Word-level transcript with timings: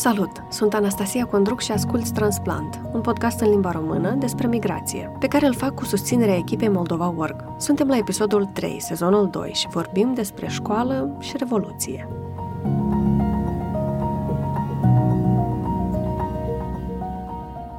Salut! 0.00 0.30
Sunt 0.48 0.74
Anastasia 0.74 1.24
Condruc 1.26 1.60
și 1.60 1.72
ascult 1.72 2.10
Transplant, 2.10 2.80
un 2.92 3.00
podcast 3.00 3.40
în 3.40 3.50
limba 3.50 3.70
română 3.70 4.14
despre 4.14 4.46
migrație, 4.46 5.16
pe 5.18 5.26
care 5.26 5.46
îl 5.46 5.54
fac 5.54 5.74
cu 5.74 5.84
susținerea 5.84 6.36
echipei 6.36 6.68
Moldova 6.68 7.14
Org. 7.16 7.44
Suntem 7.58 7.88
la 7.88 7.96
episodul 7.96 8.44
3, 8.44 8.80
sezonul 8.80 9.28
2 9.30 9.50
și 9.52 9.68
vorbim 9.68 10.14
despre 10.14 10.48
școală 10.48 11.16
și 11.18 11.36
revoluție. 11.36 12.08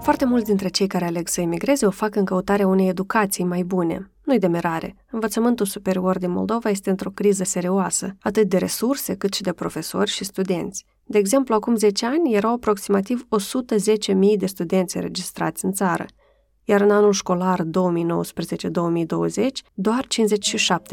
Foarte 0.01 0.25
mulți 0.25 0.45
dintre 0.45 0.67
cei 0.67 0.87
care 0.87 1.05
aleg 1.05 1.27
să 1.27 1.41
emigreze 1.41 1.85
o 1.85 1.91
fac 1.91 2.15
în 2.15 2.25
căutarea 2.25 2.67
unei 2.67 2.87
educații 2.87 3.43
mai 3.43 3.63
bune. 3.63 4.09
Nu-i 4.31 4.39
de 4.39 4.47
mirare. 4.47 4.95
Învățământul 5.11 5.65
superior 5.65 6.17
din 6.17 6.31
Moldova 6.31 6.69
este 6.69 6.89
într-o 6.89 7.09
criză 7.09 7.43
serioasă, 7.43 8.15
atât 8.21 8.49
de 8.49 8.57
resurse 8.57 9.15
cât 9.15 9.33
și 9.33 9.41
de 9.41 9.51
profesori 9.51 10.09
și 10.09 10.23
studenți. 10.23 10.85
De 11.05 11.17
exemplu, 11.17 11.55
acum 11.55 11.75
10 11.75 12.05
ani 12.05 12.33
erau 12.33 12.53
aproximativ 12.53 13.27
110.000 14.33 14.37
de 14.37 14.45
studenți 14.45 14.95
înregistrați 14.95 15.65
în 15.65 15.71
țară, 15.71 16.05
iar 16.63 16.81
în 16.81 16.91
anul 16.91 17.11
școlar 17.11 17.61
2019-2020 17.63 17.65
doar 19.73 20.07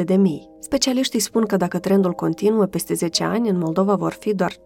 57.000. 0.07 0.17
Specialiștii 0.61 1.21
spun 1.21 1.45
că 1.45 1.57
dacă 1.57 1.79
trendul 1.79 2.13
continuă 2.13 2.67
peste 2.67 2.95
10 2.95 3.25
ani, 3.25 3.49
în 3.49 3.59
Moldova 3.59 3.95
vor 3.95 4.13
fi 4.13 4.35
doar 4.35 4.53
15.000 4.53 4.59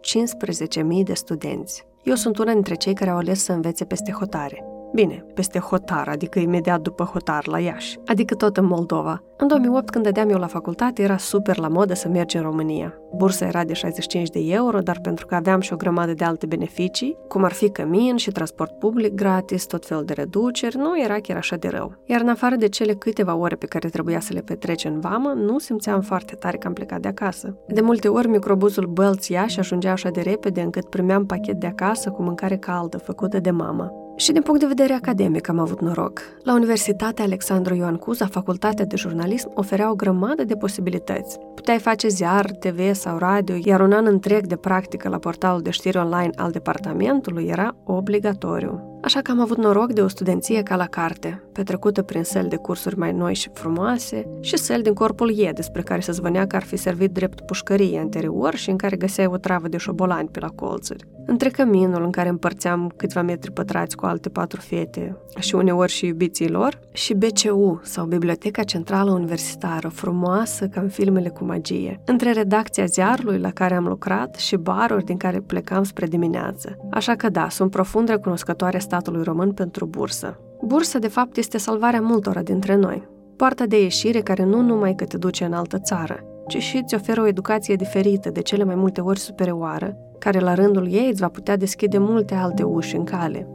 de 1.04 1.14
studenți. 1.14 1.84
Eu 2.02 2.14
sunt 2.14 2.38
una 2.38 2.52
dintre 2.52 2.74
cei 2.74 2.94
care 2.94 3.10
au 3.10 3.16
ales 3.16 3.42
să 3.42 3.52
învețe 3.52 3.84
peste 3.84 4.12
hotare. 4.12 4.71
Bine, 4.94 5.24
peste 5.34 5.58
Hotar, 5.58 6.08
adică 6.08 6.38
imediat 6.38 6.80
după 6.80 7.04
Hotar 7.04 7.46
la 7.46 7.58
Iași, 7.58 7.98
adică 8.06 8.34
tot 8.34 8.56
în 8.56 8.64
Moldova. 8.64 9.22
În 9.36 9.48
2008, 9.48 9.90
când 9.90 10.04
dădeam 10.04 10.28
eu 10.30 10.38
la 10.38 10.46
facultate, 10.46 11.02
era 11.02 11.16
super 11.16 11.58
la 11.58 11.68
modă 11.68 11.94
să 11.94 12.08
mergi 12.08 12.36
în 12.36 12.42
România. 12.42 12.94
Bursa 13.16 13.46
era 13.46 13.64
de 13.64 13.72
65 13.72 14.28
de 14.28 14.38
euro, 14.42 14.78
dar 14.78 14.98
pentru 15.02 15.26
că 15.26 15.34
aveam 15.34 15.60
și 15.60 15.72
o 15.72 15.76
grămadă 15.76 16.14
de 16.14 16.24
alte 16.24 16.46
beneficii, 16.46 17.16
cum 17.28 17.44
ar 17.44 17.52
fi 17.52 17.70
cămin 17.70 18.16
și 18.16 18.30
transport 18.30 18.78
public 18.78 19.14
gratis, 19.14 19.66
tot 19.66 19.86
fel 19.86 20.02
de 20.04 20.12
reduceri, 20.12 20.76
nu 20.76 21.02
era 21.02 21.18
chiar 21.18 21.36
așa 21.36 21.56
de 21.56 21.68
rău. 21.68 21.94
Iar 22.04 22.20
în 22.20 22.28
afară 22.28 22.54
de 22.54 22.68
cele 22.68 22.92
câteva 22.92 23.34
ore 23.34 23.54
pe 23.54 23.66
care 23.66 23.88
trebuia 23.88 24.20
să 24.20 24.32
le 24.32 24.40
petrece 24.40 24.88
în 24.88 25.00
vamă, 25.00 25.32
nu 25.36 25.58
simțeam 25.58 26.00
foarte 26.00 26.34
tare 26.34 26.56
că 26.56 26.66
am 26.66 26.72
plecat 26.72 27.00
de 27.00 27.08
acasă. 27.08 27.56
De 27.66 27.80
multe 27.80 28.08
ori, 28.08 28.28
microbuzul 28.28 28.86
Bălț 28.86 29.28
Iași 29.28 29.58
ajungea 29.58 29.92
așa 29.92 30.08
de 30.08 30.20
repede 30.20 30.60
încât 30.60 30.88
primeam 30.88 31.26
pachet 31.26 31.60
de 31.60 31.66
acasă 31.66 32.10
cu 32.10 32.22
mâncare 32.22 32.56
caldă, 32.56 32.98
făcută 32.98 33.40
de 33.40 33.50
mama. 33.50 34.01
Și 34.16 34.32
din 34.32 34.42
punct 34.42 34.60
de 34.60 34.66
vedere 34.66 34.92
academic 34.92 35.48
am 35.48 35.58
avut 35.58 35.80
noroc. 35.80 36.20
La 36.42 36.54
Universitatea 36.54 37.24
Alexandru 37.24 37.74
Ioan 37.74 37.96
Cuza, 37.96 38.26
facultatea 38.26 38.84
de 38.84 38.96
jurnalism 38.96 39.50
oferea 39.54 39.90
o 39.90 39.94
grămadă 39.94 40.44
de 40.44 40.54
posibilități. 40.54 41.38
Puteai 41.54 41.78
face 41.78 42.08
ziar, 42.08 42.50
TV 42.50 42.94
sau 42.94 43.18
radio, 43.18 43.54
iar 43.64 43.80
un 43.80 43.92
an 43.92 44.06
întreg 44.06 44.46
de 44.46 44.56
practică 44.56 45.08
la 45.08 45.18
portalul 45.18 45.62
de 45.62 45.70
știri 45.70 45.98
online 45.98 46.30
al 46.36 46.50
departamentului 46.50 47.46
era 47.46 47.76
obligatoriu. 47.84 48.91
Așa 49.04 49.20
că 49.20 49.30
am 49.30 49.40
avut 49.40 49.56
noroc 49.56 49.92
de 49.92 50.02
o 50.02 50.08
studenție 50.08 50.62
ca 50.62 50.76
la 50.76 50.86
carte, 50.86 51.42
petrecută 51.52 52.02
prin 52.02 52.22
săli 52.22 52.48
de 52.48 52.56
cursuri 52.56 52.98
mai 52.98 53.12
noi 53.12 53.34
și 53.34 53.50
frumoase 53.52 54.26
și 54.40 54.56
săli 54.56 54.82
din 54.82 54.92
corpul 54.92 55.38
E, 55.38 55.52
despre 55.54 55.82
care 55.82 56.00
se 56.00 56.12
zvănea 56.12 56.46
că 56.46 56.56
ar 56.56 56.62
fi 56.62 56.76
servit 56.76 57.12
drept 57.12 57.40
pușcărie 57.40 57.98
anterior 57.98 58.54
și 58.54 58.70
în 58.70 58.76
care 58.76 58.96
găseai 58.96 59.26
o 59.26 59.36
travă 59.36 59.68
de 59.68 59.76
șobolani 59.76 60.28
pe 60.28 60.40
la 60.40 60.48
colțuri. 60.48 61.04
Între 61.26 61.48
căminul 61.48 62.04
în 62.04 62.10
care 62.10 62.28
împărțeam 62.28 62.92
câțiva 62.96 63.22
metri 63.22 63.52
pătrați 63.52 63.96
cu 63.96 64.06
alte 64.06 64.28
patru 64.28 64.60
fete 64.60 65.16
și 65.38 65.54
uneori 65.54 65.92
și 65.92 66.06
iubiții 66.06 66.48
lor, 66.48 66.80
și 66.92 67.14
BCU 67.14 67.80
sau 67.84 68.06
Biblioteca 68.06 68.62
Centrală 68.62 69.10
Universitară, 69.10 69.88
frumoasă 69.88 70.66
ca 70.66 70.80
în 70.80 70.88
filmele 70.88 71.28
cu 71.28 71.44
magie, 71.44 72.00
între 72.04 72.32
redacția 72.32 72.84
ziarului 72.84 73.38
la 73.38 73.50
care 73.50 73.74
am 73.74 73.86
lucrat 73.86 74.34
și 74.34 74.56
baruri 74.56 75.04
din 75.04 75.16
care 75.16 75.40
plecam 75.40 75.82
spre 75.82 76.06
dimineață. 76.06 76.76
Așa 76.90 77.14
că 77.14 77.28
da, 77.28 77.48
sunt 77.48 77.70
profund 77.70 78.08
recunoscătoare 78.08 78.78
statului 78.92 79.22
român 79.22 79.52
pentru 79.52 79.86
bursă. 79.86 80.38
Bursa, 80.62 80.98
de 80.98 81.08
fapt, 81.08 81.36
este 81.36 81.58
salvarea 81.58 82.00
multora 82.00 82.42
dintre 82.42 82.76
noi. 82.76 83.08
Poarta 83.36 83.66
de 83.66 83.82
ieșire 83.82 84.20
care 84.20 84.44
nu 84.44 84.60
numai 84.60 84.94
că 84.94 85.04
te 85.04 85.16
duce 85.16 85.44
în 85.44 85.52
altă 85.52 85.78
țară, 85.78 86.24
ci 86.48 86.56
și 86.56 86.76
îți 86.76 86.94
oferă 86.94 87.20
o 87.20 87.26
educație 87.26 87.74
diferită, 87.74 88.30
de 88.30 88.40
cele 88.40 88.64
mai 88.64 88.74
multe 88.74 89.00
ori 89.00 89.18
superioară, 89.18 89.96
care 90.18 90.38
la 90.38 90.54
rândul 90.54 90.92
ei 90.92 91.08
îți 91.10 91.20
va 91.20 91.28
putea 91.28 91.56
deschide 91.56 91.98
multe 91.98 92.34
alte 92.34 92.62
uși 92.62 92.96
în 92.96 93.04
cale. 93.04 93.46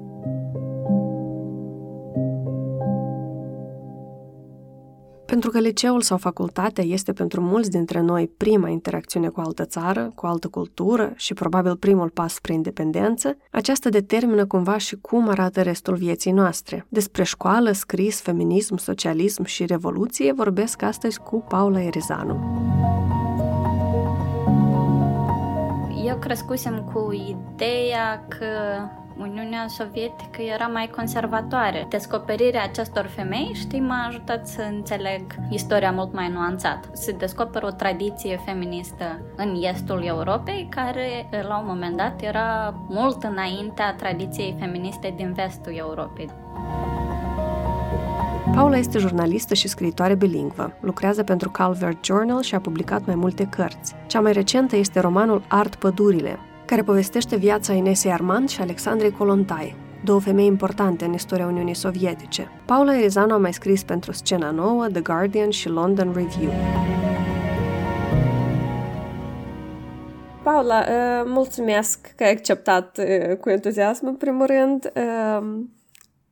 Pentru 5.27 5.49
că 5.49 5.59
liceul 5.59 6.01
sau 6.01 6.17
facultatea 6.17 6.83
este 6.83 7.13
pentru 7.13 7.41
mulți 7.41 7.69
dintre 7.69 8.01
noi 8.01 8.27
prima 8.37 8.69
interacțiune 8.69 9.27
cu 9.27 9.39
altă 9.39 9.65
țară, 9.65 10.11
cu 10.15 10.25
altă 10.25 10.47
cultură 10.47 11.13
și 11.15 11.33
probabil 11.33 11.75
primul 11.75 12.09
pas 12.09 12.33
spre 12.33 12.53
independență, 12.53 13.37
aceasta 13.51 13.89
determină 13.89 14.45
cumva 14.45 14.77
și 14.77 14.95
cum 14.95 15.29
arată 15.29 15.61
restul 15.61 15.95
vieții 15.95 16.31
noastre. 16.31 16.85
Despre 16.89 17.23
școală, 17.23 17.71
scris, 17.71 18.21
feminism, 18.21 18.75
socialism 18.77 19.43
și 19.43 19.65
revoluție 19.65 20.33
vorbesc 20.33 20.81
astăzi 20.81 21.19
cu 21.19 21.45
Paula 21.47 21.81
Erizanu. 21.81 22.35
Eu 26.05 26.17
crescusem 26.17 26.89
cu 26.93 27.11
ideea 27.11 28.25
că 28.27 28.45
Uniunea 29.19 29.65
Sovietică 29.67 30.41
era 30.41 30.67
mai 30.67 30.89
conservatoare. 30.95 31.85
Descoperirea 31.89 32.63
acestor 32.63 33.05
femei, 33.15 33.51
știi, 33.53 33.79
m-a 33.79 34.05
ajutat 34.07 34.47
să 34.47 34.61
înțeleg 34.61 35.21
istoria 35.49 35.91
mult 35.91 36.13
mai 36.13 36.29
nuanțat. 36.29 36.89
Se 36.93 37.11
descoperă 37.11 37.65
o 37.65 37.69
tradiție 37.69 38.39
feministă 38.45 39.19
în 39.35 39.55
estul 39.61 40.03
Europei, 40.05 40.67
care 40.69 41.29
la 41.47 41.59
un 41.59 41.65
moment 41.67 41.97
dat 41.97 42.21
era 42.21 42.73
mult 42.87 43.23
înaintea 43.23 43.93
tradiției 43.93 44.55
feministe 44.59 45.13
din 45.17 45.33
vestul 45.33 45.73
Europei. 45.75 46.29
Paula 48.55 48.77
este 48.77 48.97
jurnalistă 48.99 49.53
și 49.53 49.67
scriitoare 49.67 50.15
bilingvă. 50.15 50.73
Lucrează 50.79 51.23
pentru 51.23 51.49
Calvert 51.49 52.05
Journal 52.05 52.41
și 52.41 52.55
a 52.55 52.59
publicat 52.59 53.05
mai 53.05 53.15
multe 53.15 53.45
cărți. 53.45 53.95
Cea 54.07 54.19
mai 54.19 54.33
recentă 54.33 54.75
este 54.75 54.99
romanul 54.99 55.43
Art 55.47 55.75
Pădurile, 55.75 56.39
care 56.67 56.83
povestește 56.83 57.35
viața 57.35 57.73
Inesei 57.73 58.11
Armand 58.11 58.49
și 58.49 58.61
Alexandrei 58.61 59.11
Colontai, 59.11 59.75
două 60.03 60.19
femei 60.19 60.45
importante 60.45 61.05
în 61.05 61.13
istoria 61.13 61.45
Uniunii 61.45 61.75
Sovietice. 61.75 62.51
Paula 62.65 62.97
Erizano 62.97 63.33
a 63.33 63.37
mai 63.37 63.53
scris 63.53 63.83
pentru 63.83 64.11
Scena 64.11 64.51
Nouă, 64.51 64.87
The 64.87 65.01
Guardian 65.01 65.49
și 65.49 65.69
London 65.69 66.11
Review. 66.15 66.51
Paula, 70.43 70.79
uh, 70.79 71.23
mulțumesc 71.25 72.13
că 72.15 72.23
ai 72.23 72.31
acceptat 72.31 72.97
uh, 72.97 73.35
cu 73.37 73.49
entuziasm 73.49 74.05
în 74.05 74.15
primul 74.15 74.45
rând 74.45 74.91
uh, 74.95 75.47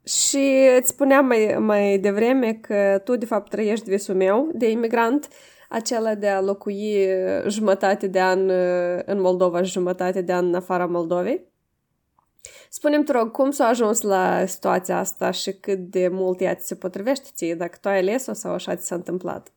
și 0.03 0.53
îți 0.79 0.89
spuneam 0.89 1.25
mai, 1.25 1.55
mai 1.59 1.97
devreme 1.97 2.53
că 2.61 3.01
tu 3.03 3.15
de 3.15 3.25
fapt 3.25 3.49
trăiești 3.49 3.89
visul 3.89 4.15
meu 4.15 4.49
de 4.53 4.69
imigrant 4.69 5.27
acela 5.75 6.15
de 6.15 6.29
a 6.29 6.41
locui 6.41 7.07
jumătate 7.47 8.07
de 8.07 8.21
an 8.21 8.49
în 9.05 9.21
Moldova 9.21 9.63
și 9.63 9.71
jumătate 9.71 10.21
de 10.21 10.33
an 10.33 10.45
în 10.45 10.55
afara 10.55 10.85
Moldovei. 10.85 11.53
Spune-mi, 12.69 13.03
te 13.03 13.11
rog, 13.11 13.31
cum 13.31 13.51
s-a 13.51 13.65
ajuns 13.65 14.01
la 14.01 14.45
situația 14.45 14.97
asta 14.97 15.31
și 15.31 15.51
cât 15.51 15.77
de 15.77 16.07
mult 16.07 16.41
ea 16.41 16.55
ți 16.55 16.67
se 16.67 16.75
potrivește 16.75 17.29
ție, 17.33 17.55
dacă 17.55 17.77
tu 17.81 17.89
ai 17.89 17.97
ales-o 17.97 18.33
sau 18.33 18.53
așa 18.53 18.75
ți 18.75 18.85
s-a 18.85 18.95
întâmplat? 18.95 19.53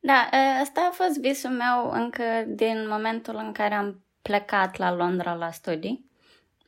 Da, 0.00 0.28
asta 0.60 0.88
a 0.90 0.92
fost 0.92 1.20
visul 1.20 1.50
meu 1.50 1.90
încă 1.90 2.22
din 2.46 2.88
momentul 2.88 3.36
în 3.36 3.52
care 3.52 3.74
am 3.74 4.04
plecat 4.22 4.76
la 4.76 4.94
Londra 4.94 5.34
la 5.34 5.50
studii. 5.50 6.10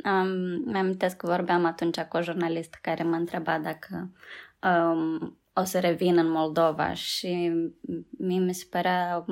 Um, 0.04 0.62
mi-am 0.72 0.96
că 0.96 1.26
vorbeam 1.26 1.64
atunci 1.64 2.00
cu 2.00 2.16
o 2.16 2.22
jurnalistă 2.22 2.78
care 2.80 3.02
mă 3.02 3.14
întreba 3.14 3.58
dacă 3.58 4.10
um, 4.62 5.38
o 5.54 5.64
să 5.64 5.78
revin 5.80 6.18
în 6.18 6.30
Moldova 6.30 6.92
și 6.94 7.52
mie 8.18 8.38
mi 8.38 8.54
se 8.54 8.66
părea 8.70 9.24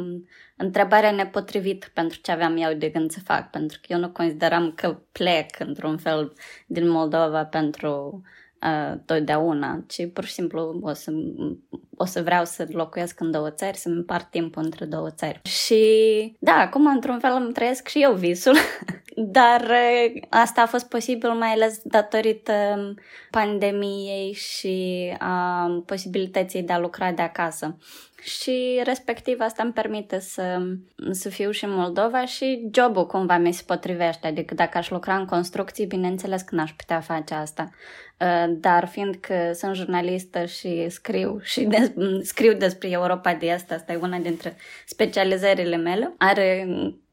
întrebarea 0.56 1.10
nepotrivită 1.10 1.86
pentru 1.94 2.18
ce 2.20 2.30
aveam 2.32 2.56
eu 2.56 2.74
de 2.74 2.88
gând 2.88 3.10
să 3.10 3.20
fac, 3.20 3.50
pentru 3.50 3.78
că 3.80 3.92
eu 3.92 3.98
nu 3.98 4.10
consideram 4.10 4.72
că 4.72 5.00
plec 5.12 5.58
într-un 5.58 5.98
fel 5.98 6.32
din 6.66 6.88
Moldova 6.88 7.44
pentru 7.44 8.22
uh, 8.62 8.98
totdeauna, 9.06 9.84
ci 9.86 10.12
pur 10.12 10.24
și 10.24 10.32
simplu 10.32 10.78
o 10.82 10.92
să, 10.92 11.12
o 11.96 12.04
să 12.04 12.22
vreau 12.22 12.44
să 12.44 12.66
locuiesc 12.70 13.20
în 13.20 13.30
două 13.30 13.50
țări, 13.50 13.76
să-mi 13.76 13.96
împart 13.96 14.30
timpul 14.30 14.62
între 14.62 14.84
două 14.84 15.10
țări. 15.10 15.40
Și 15.44 16.36
da, 16.38 16.52
acum 16.52 16.86
într-un 16.86 17.18
fel 17.18 17.32
îmi 17.40 17.52
trăiesc 17.52 17.88
și 17.88 18.02
eu 18.02 18.14
visul, 18.14 18.56
dar 19.38 19.60
uh, 19.60 20.22
asta 20.28 20.62
a 20.62 20.66
fost 20.66 20.88
posibil 20.88 21.30
mai 21.30 21.48
ales 21.48 21.80
datorită 21.84 22.52
pandemiei 23.30 24.32
și 24.32 25.08
a 25.18 25.66
posibilității 25.86 26.62
de 26.62 26.72
a 26.72 26.78
lucra 26.78 27.12
de 27.12 27.22
acasă 27.22 27.76
și 28.22 28.80
respectiv 28.84 29.40
asta 29.40 29.62
îmi 29.62 29.72
permite 29.72 30.18
să, 30.18 30.62
să 31.10 31.28
fiu 31.28 31.50
și 31.50 31.64
în 31.64 31.74
Moldova 31.74 32.24
și 32.24 32.68
jobul 32.72 33.06
cumva 33.06 33.36
mi 33.36 33.52
se 33.52 33.62
potrivește, 33.66 34.26
adică 34.26 34.54
dacă 34.54 34.78
aș 34.78 34.90
lucra 34.90 35.16
în 35.16 35.24
construcții, 35.24 35.86
bineînțeles 35.86 36.42
că 36.42 36.54
n-aș 36.54 36.72
putea 36.72 37.00
face 37.00 37.34
asta. 37.34 37.70
Uh, 38.20 38.54
dar 38.60 38.86
fiindcă 38.86 39.50
sunt 39.52 39.74
jurnalistă 39.74 40.44
și 40.44 40.88
scriu 40.88 41.38
și 41.42 41.64
de, 41.64 41.94
scriu 42.22 42.52
despre 42.54 42.90
Europa 42.90 43.34
de 43.34 43.46
Est, 43.46 43.72
asta 43.72 43.92
e 43.92 43.96
una 43.96 44.18
dintre 44.18 44.56
specializările 44.86 45.76
mele, 45.76 46.14
are 46.18 46.66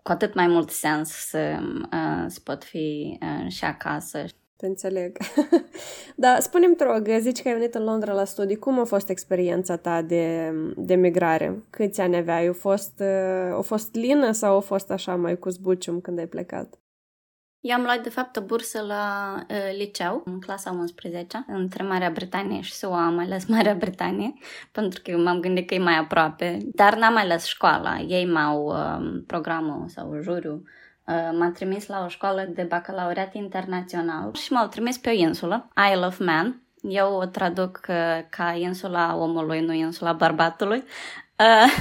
cu 0.04 0.12
atât 0.12 0.34
mai 0.34 0.48
mult 0.48 0.70
sens 0.70 1.10
să, 1.10 1.60
uh, 1.92 2.26
să 2.28 2.40
pot 2.44 2.64
fi 2.64 3.18
uh, 3.22 3.52
și 3.52 3.64
acasă. 3.66 4.24
Te 4.56 4.66
înțeleg. 4.66 5.18
Dar 6.16 6.40
spune-mi, 6.40 6.76
te 6.76 6.84
rog, 6.84 7.10
zici 7.20 7.42
că 7.42 7.48
ai 7.48 7.54
venit 7.54 7.76
în 7.76 7.84
Londra 7.84 8.14
la 8.14 8.24
studii. 8.24 8.56
Cum 8.56 8.80
a 8.80 8.84
fost 8.84 9.10
experiența 9.10 9.78
ta 9.78 10.02
de, 10.02 10.54
de 10.76 10.96
migrare? 10.96 11.64
Câți 11.70 12.02
ani 12.02 12.16
aveai? 12.16 12.46
A 12.46 12.54
fost, 12.54 13.00
uh, 13.00 13.58
a 13.58 13.62
fost 13.62 13.96
lină 13.96 14.32
sau 14.32 14.56
a 14.56 14.60
fost 14.60 14.92
așa 14.92 15.16
mai 15.16 15.38
cu 15.38 15.50
zbucium 15.50 16.00
când 16.00 16.20
ai 16.20 16.28
plecat? 16.28 16.80
Eu 17.60 17.76
am 17.76 17.84
luat, 17.84 18.04
de 18.04 18.10
fapt, 18.10 18.36
o 18.36 18.42
bursă 18.42 18.82
la 18.82 19.36
uh, 19.50 19.78
liceu, 19.78 20.22
în 20.26 20.40
clasa 20.40 20.72
11 20.72 21.46
între 21.48 21.84
Marea 21.84 22.10
Britanie 22.10 22.62
și 22.62 22.74
SUA. 22.74 23.06
Am 23.06 23.20
ales 23.20 23.46
Marea 23.56 23.76
Britanie, 23.76 24.34
pentru 24.72 25.02
că 25.04 25.18
m-am 25.18 25.40
gândit 25.40 25.68
că 25.68 25.74
e 25.74 25.80
mai 25.80 25.98
aproape. 25.98 26.58
Dar 26.64 26.96
n-am 26.96 27.18
ales 27.18 27.46
școala. 27.46 28.00
Ei 28.00 28.26
m-au 28.26 28.66
uh, 28.66 29.24
programul 29.28 29.88
sau 29.88 30.22
juriu 30.22 30.64
Uh, 31.08 31.30
m-a 31.34 31.52
trimis 31.52 31.88
la 31.88 32.04
o 32.04 32.08
școală 32.08 32.48
de 32.50 32.64
bacalaureat 32.64 33.34
internațional 33.34 34.34
și 34.34 34.52
m-au 34.52 34.68
trimis 34.68 34.98
pe 34.98 35.10
o 35.10 35.12
insulă, 35.12 35.70
Isle 35.92 36.06
of 36.06 36.20
Man. 36.20 36.62
Eu 36.82 37.14
o 37.14 37.26
traduc 37.26 37.82
uh, 37.90 38.20
ca 38.30 38.52
insula 38.52 39.16
omului, 39.16 39.62
nu 39.62 39.74
insula 39.74 40.14
bărbatului, 40.14 40.84
uh, 41.40 41.72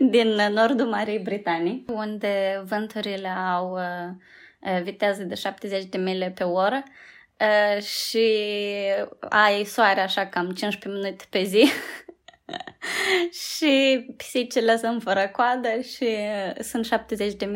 din 0.10 0.28
nordul 0.52 0.86
Marii 0.86 1.18
Britanii, 1.18 1.84
unde 1.88 2.62
vânturile 2.68 3.28
au 3.28 3.78
viteză 4.82 5.22
de 5.22 5.34
70 5.34 5.84
de 5.84 5.98
mile 5.98 6.30
pe 6.30 6.44
oră 6.44 6.82
și 7.80 8.28
ai 9.28 9.64
soare 9.64 10.00
așa 10.00 10.26
cam 10.26 10.50
15 10.50 10.88
minute 10.88 11.24
pe 11.30 11.42
zi 11.42 11.64
și 13.56 14.04
pisicile 14.16 14.76
sunt 14.76 15.02
fără 15.02 15.28
coadă 15.28 15.80
și 15.80 16.16
sunt 16.60 16.88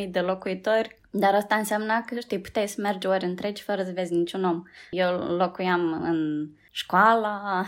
70.000 0.04 0.08
de 0.08 0.20
locuitori. 0.20 1.00
Dar 1.10 1.34
asta 1.34 1.54
înseamnă 1.54 2.04
că, 2.06 2.20
știi, 2.20 2.40
puteai 2.40 2.68
să 2.68 2.80
mergi 2.80 3.06
ori 3.06 3.24
întregi 3.24 3.62
fără 3.62 3.82
să 3.82 3.92
vezi 3.94 4.14
niciun 4.14 4.44
om. 4.44 4.62
Eu 4.90 5.16
locuiam 5.16 6.02
în 6.02 6.48
școala, 6.70 7.66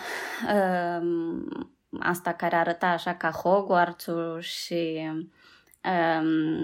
um, 1.00 1.78
asta 2.00 2.32
care 2.32 2.56
arăta 2.56 2.86
așa 2.86 3.14
ca 3.14 3.30
Hogwarts-ul 3.30 4.40
și 4.40 5.08
um, 5.10 5.32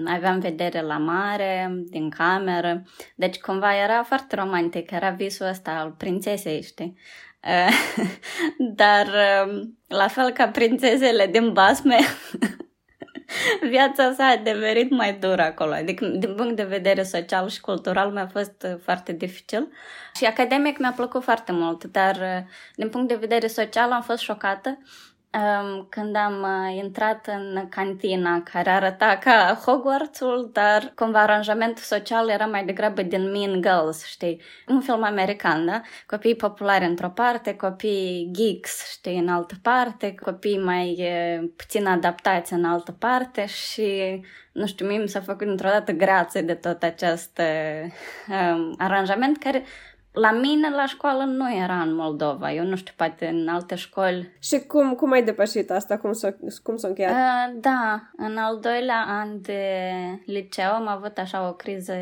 aveam 0.05 0.39
vedere 0.39 0.81
la 0.81 0.97
mare, 0.97 1.83
din 1.89 2.09
cameră. 2.09 2.83
Deci 3.15 3.39
cumva 3.39 3.75
era 3.75 4.03
foarte 4.03 4.35
romantic, 4.35 4.91
era 4.91 5.09
visul 5.09 5.45
ăsta 5.45 5.71
al 5.71 5.91
prințesei, 5.97 6.61
știi? 6.61 6.97
Dar 8.57 9.07
um, 9.45 9.77
la 9.87 10.07
fel 10.07 10.31
ca 10.31 10.47
prințesele 10.47 11.27
din 11.27 11.53
basme, 11.53 11.97
viața 13.71 14.13
sa 14.13 14.25
a 14.25 14.37
devenit 14.37 14.91
mai 14.91 15.13
dură 15.13 15.41
acolo. 15.41 15.73
Adică, 15.73 16.05
din 16.05 16.35
punct 16.35 16.55
de 16.55 16.63
vedere 16.63 17.03
social 17.03 17.49
și 17.49 17.61
cultural, 17.61 18.11
mi-a 18.11 18.27
fost 18.27 18.65
uh, 18.65 18.79
foarte 18.83 19.11
dificil. 19.13 19.67
Și 20.15 20.25
academic 20.25 20.77
mi-a 20.77 20.93
plăcut 20.95 21.23
foarte 21.23 21.51
mult, 21.51 21.83
dar 21.83 22.15
uh, 22.15 22.51
din 22.75 22.89
punct 22.89 23.07
de 23.07 23.15
vedere 23.15 23.47
social 23.47 23.91
am 23.91 24.01
fost 24.01 24.19
șocată 24.19 24.77
când 25.89 26.15
am 26.15 26.41
uh, 26.41 26.75
intrat 26.83 27.27
în 27.27 27.67
cantina 27.69 28.41
care 28.43 28.69
arăta 28.69 29.17
ca 29.23 29.61
Hogwarts-ul, 29.65 30.49
dar 30.53 30.91
cumva 30.95 31.21
aranjamentul 31.21 31.83
social 31.83 32.29
era 32.29 32.45
mai 32.45 32.65
degrabă 32.65 33.01
din 33.01 33.31
Mean 33.31 33.61
Girls, 33.61 34.05
știi? 34.05 34.41
Un 34.67 34.81
film 34.81 35.03
american, 35.03 35.65
da? 35.65 35.81
Copii 36.07 36.35
populari 36.35 36.85
într-o 36.85 37.09
parte, 37.09 37.55
copii 37.55 38.29
geeks, 38.31 38.91
știi, 38.91 39.17
în 39.17 39.27
altă 39.27 39.55
parte, 39.61 40.15
copii 40.15 40.59
mai 40.59 40.91
e, 40.91 41.41
puțin 41.55 41.85
adaptați 41.85 42.53
în 42.53 42.65
altă 42.65 42.91
parte 42.91 43.45
și, 43.45 44.21
nu 44.51 44.65
știu, 44.65 44.87
mie 44.87 44.97
mi 44.97 45.09
s-a 45.09 45.21
făcut 45.21 45.47
într-o 45.47 45.69
dată 45.69 45.91
grație 45.91 46.41
de 46.41 46.53
tot 46.53 46.83
acest 46.83 47.41
um, 48.27 48.75
aranjament 48.77 49.37
care 49.37 49.63
la 50.11 50.31
mine, 50.31 50.69
la 50.69 50.85
școală, 50.85 51.23
nu 51.23 51.55
era 51.55 51.81
în 51.81 51.95
Moldova. 51.95 52.53
Eu 52.53 52.63
nu 52.63 52.75
știu, 52.75 52.93
poate 52.97 53.27
în 53.27 53.47
alte 53.47 53.75
școli. 53.75 54.31
Și 54.39 54.59
cum, 54.59 54.93
cum 54.93 55.11
ai 55.11 55.23
depășit 55.23 55.71
asta? 55.71 55.97
Cum 55.97 56.13
s-a, 56.13 56.35
cum 56.63 56.77
s-a 56.77 56.87
încheiat? 56.87 57.11
Uh, 57.11 57.59
da, 57.61 58.09
în 58.17 58.37
al 58.37 58.59
doilea 58.59 59.05
an 59.07 59.41
de 59.41 59.63
liceu 60.25 60.69
am 60.69 60.87
avut 60.87 61.17
așa 61.17 61.47
o 61.47 61.53
criză 61.53 61.93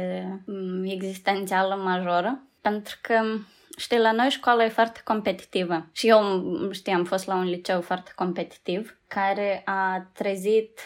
mm, 0.45 0.83
existențială 0.83 1.75
majoră, 1.75 2.43
pentru 2.61 2.97
că 3.01 3.21
Știi, 3.77 3.99
la 3.99 4.11
noi 4.11 4.29
școala 4.29 4.63
e 4.63 4.69
foarte 4.69 5.01
competitivă 5.03 5.85
și 5.91 6.07
eu, 6.07 6.21
știi, 6.71 6.93
am 6.93 7.03
fost 7.03 7.27
la 7.27 7.35
un 7.35 7.43
liceu 7.43 7.81
foarte 7.81 8.11
competitiv 8.15 8.99
care 9.07 9.61
a 9.65 10.09
trezit 10.13 10.79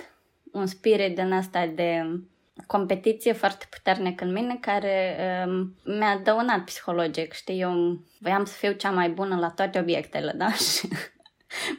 un 0.52 0.66
spirit 0.66 1.16
din 1.16 1.32
asta 1.32 1.66
de 1.76 2.20
competiție 2.68 3.34
foarte 3.34 3.66
puternică 3.70 4.24
în 4.24 4.32
mine 4.32 4.58
care 4.62 5.18
um, 5.46 5.76
mi-a 5.84 6.20
dăunat 6.24 6.64
psihologic, 6.64 7.34
știi, 7.34 7.60
eu 7.60 8.00
voiam 8.20 8.46
să 8.46 8.54
fiu 8.58 8.72
cea 8.72 8.92
mai 8.92 9.10
bună 9.10 9.36
la 9.36 9.50
toate 9.50 9.80
obiectele, 9.80 10.32
da? 10.32 10.52
Și 10.72 10.88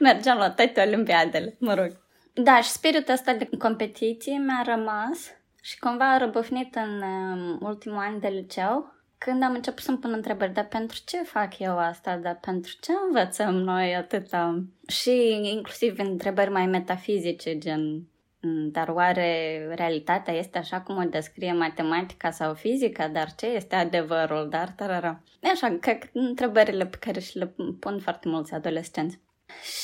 mergeam 0.00 0.38
la 0.38 0.50
toate 0.50 0.80
olimpiadele, 0.80 1.56
mă 1.58 1.74
rog. 1.74 2.02
Da, 2.32 2.60
și 2.60 2.70
spiritul 2.70 3.14
ăsta 3.14 3.32
de 3.32 3.48
competiție 3.58 4.38
mi-a 4.38 4.62
rămas 4.74 5.30
și 5.62 5.78
cumva 5.78 6.12
a 6.12 6.18
răbufnit 6.18 6.74
în 6.74 7.02
um, 7.02 7.58
ultimul 7.60 7.98
an 7.98 8.20
de 8.20 8.28
liceu 8.28 8.92
când 9.18 9.42
am 9.42 9.54
început 9.54 9.82
să-mi 9.82 9.98
pun 9.98 10.12
întrebări, 10.12 10.52
dar 10.52 10.66
pentru 10.66 10.98
ce 11.06 11.22
fac 11.22 11.58
eu 11.58 11.78
asta, 11.78 12.16
dar 12.16 12.38
pentru 12.40 12.72
ce 12.80 12.92
învățăm 13.06 13.54
noi 13.54 13.94
atâta? 13.96 14.64
Și 14.86 15.40
inclusiv 15.52 15.98
întrebări 15.98 16.50
mai 16.50 16.66
metafizice, 16.66 17.58
gen 17.58 17.80
Mm, 17.80 18.08
dar 18.46 18.88
oare 18.88 19.58
realitatea 19.74 20.34
este 20.34 20.58
așa 20.58 20.80
cum 20.80 20.96
o 20.96 21.08
descrie 21.08 21.52
matematica 21.52 22.30
sau 22.30 22.54
fizica? 22.54 23.08
Dar 23.08 23.34
ce 23.34 23.46
este 23.46 23.74
adevărul? 23.74 24.48
Dar 24.48 24.68
tarara. 24.68 25.22
Așa, 25.52 25.76
că 25.80 25.98
întrebările 26.12 26.86
pe 26.86 26.96
care 26.96 27.20
și 27.20 27.38
le 27.38 27.54
pun 27.80 27.98
foarte 28.00 28.28
mulți 28.28 28.54
adolescenți. 28.54 29.20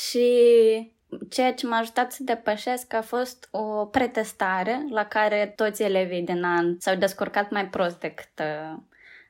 Și 0.09 0.29
ceea 1.29 1.53
ce 1.53 1.67
m-a 1.67 1.77
ajutat 1.77 2.11
să 2.11 2.23
depășesc 2.23 2.93
a 2.93 3.01
fost 3.01 3.47
o 3.51 3.85
pretestare 3.85 4.85
la 4.89 5.05
care 5.05 5.53
toți 5.55 5.83
elevii 5.83 6.21
din 6.21 6.43
an 6.43 6.75
s-au 6.79 6.95
descurcat 6.95 7.51
mai 7.51 7.67
prost 7.67 7.99
decât 7.99 8.39
uh, 8.39 8.77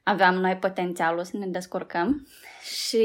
aveam 0.04 0.36
noi 0.36 0.56
potențialul 0.56 1.24
să 1.24 1.38
ne 1.38 1.48
descurcăm. 1.48 2.28
Și 2.64 3.04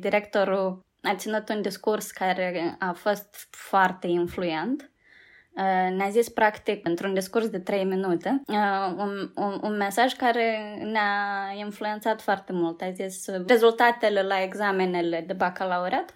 directorul 0.00 0.80
a 1.02 1.14
ținut 1.14 1.48
un 1.48 1.62
discurs 1.62 2.10
care 2.10 2.76
a 2.78 2.92
fost 2.92 3.48
foarte 3.50 4.06
influent 4.06 4.88
Uh, 4.88 4.93
ne-a 5.96 6.08
zis 6.10 6.28
practic 6.28 6.86
într-un 6.86 7.14
discurs 7.14 7.48
de 7.48 7.58
3 7.58 7.84
minute 7.84 8.42
uh, 8.46 8.94
un, 8.96 9.30
un, 9.34 9.58
un 9.62 9.76
mesaj 9.76 10.12
care 10.12 10.78
ne-a 10.92 11.52
influențat 11.58 12.22
foarte 12.22 12.52
mult. 12.52 12.80
A 12.80 12.90
zis 12.90 13.26
rezultatele 13.46 14.22
la 14.22 14.42
examenele 14.42 15.24
de 15.26 15.32
bacalaureat 15.32 16.14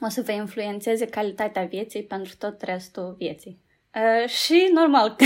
o 0.00 0.08
să 0.08 0.22
vă 0.22 0.32
influențeze 0.32 1.06
calitatea 1.06 1.64
vieții 1.64 2.02
pentru 2.02 2.32
tot 2.38 2.62
restul 2.62 3.14
vieții. 3.18 3.60
Uh, 3.94 4.28
și 4.28 4.70
normal, 4.74 5.16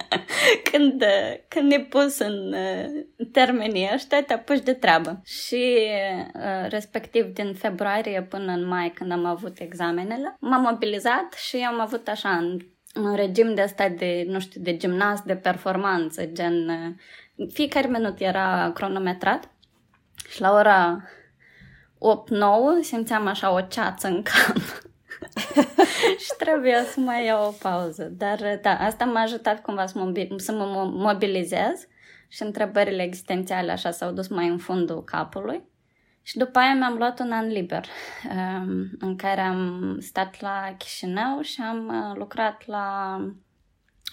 când, 0.70 1.04
când 1.48 1.70
ne 1.70 1.80
pus 1.80 2.18
în 2.18 2.52
uh, 2.52 3.26
termenii 3.32 3.90
ăștia, 3.94 4.22
te 4.22 4.32
apuci 4.32 4.62
de 4.62 4.72
treabă. 4.72 5.20
Și 5.24 5.78
uh, 6.34 6.68
respectiv 6.68 7.24
din 7.24 7.54
februarie 7.54 8.22
până 8.22 8.52
în 8.52 8.66
mai, 8.66 8.90
când 8.90 9.12
am 9.12 9.24
avut 9.24 9.58
examenele, 9.58 10.36
m-am 10.40 10.60
mobilizat 10.60 11.32
și 11.32 11.56
am 11.56 11.80
avut 11.80 12.08
așa 12.08 12.36
în 12.36 12.58
un 12.94 13.14
regim 13.14 13.54
de 13.54 13.60
asta 13.60 13.88
de, 13.88 14.24
nu 14.28 14.40
știu, 14.40 14.60
de 14.60 14.76
gimnast, 14.76 15.22
de 15.22 15.36
performanță, 15.36 16.24
gen 16.24 16.68
fiecare 17.52 17.88
minut 17.88 18.20
era 18.20 18.70
cronometrat 18.74 19.50
și 20.28 20.40
la 20.40 20.52
ora 20.52 21.04
8-9 22.80 22.82
simțeam 22.82 23.26
așa 23.26 23.52
o 23.52 23.60
ceață 23.60 24.08
în 24.08 24.22
cap 24.22 24.56
și 26.24 26.32
trebuia 26.38 26.84
să 26.84 27.00
mai 27.00 27.24
iau 27.24 27.46
o 27.46 27.54
pauză. 27.62 28.04
Dar 28.04 28.58
da, 28.62 28.70
asta 28.70 29.04
m-a 29.04 29.20
ajutat 29.20 29.62
cumva 29.62 29.86
să, 29.86 29.98
mobi- 29.98 30.36
să 30.36 30.52
mă 30.52 30.90
mobilizez 30.92 31.86
și 32.28 32.42
întrebările 32.42 33.02
existențiale 33.02 33.72
așa 33.72 33.90
s-au 33.90 34.12
dus 34.12 34.28
mai 34.28 34.48
în 34.48 34.58
fundul 34.58 35.04
capului. 35.04 35.70
Și 36.22 36.36
după 36.38 36.58
aia 36.58 36.74
mi-am 36.74 36.96
luat 36.96 37.20
un 37.20 37.32
an 37.32 37.46
liber, 37.46 37.86
um, 38.30 38.90
în 38.98 39.16
care 39.16 39.40
am 39.40 39.96
stat 40.00 40.40
la 40.40 40.74
Chișinău 40.78 41.40
și 41.40 41.60
am 41.60 41.86
uh, 41.86 42.16
lucrat 42.16 42.66
la 42.66 43.16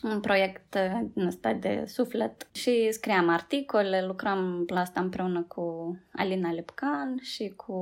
un 0.04 0.20
proiect 0.20 0.76
uh, 0.76 1.00
din 1.14 1.26
ăsta 1.26 1.54
de 1.54 1.84
suflet 1.88 2.48
și 2.54 2.92
scriam 2.92 3.30
articole, 3.30 4.06
lucram 4.06 4.66
la 4.68 4.80
asta 4.80 5.00
împreună 5.02 5.42
cu 5.42 5.98
Alina 6.14 6.52
Lepcan 6.52 7.20
și 7.22 7.54
cu 7.56 7.74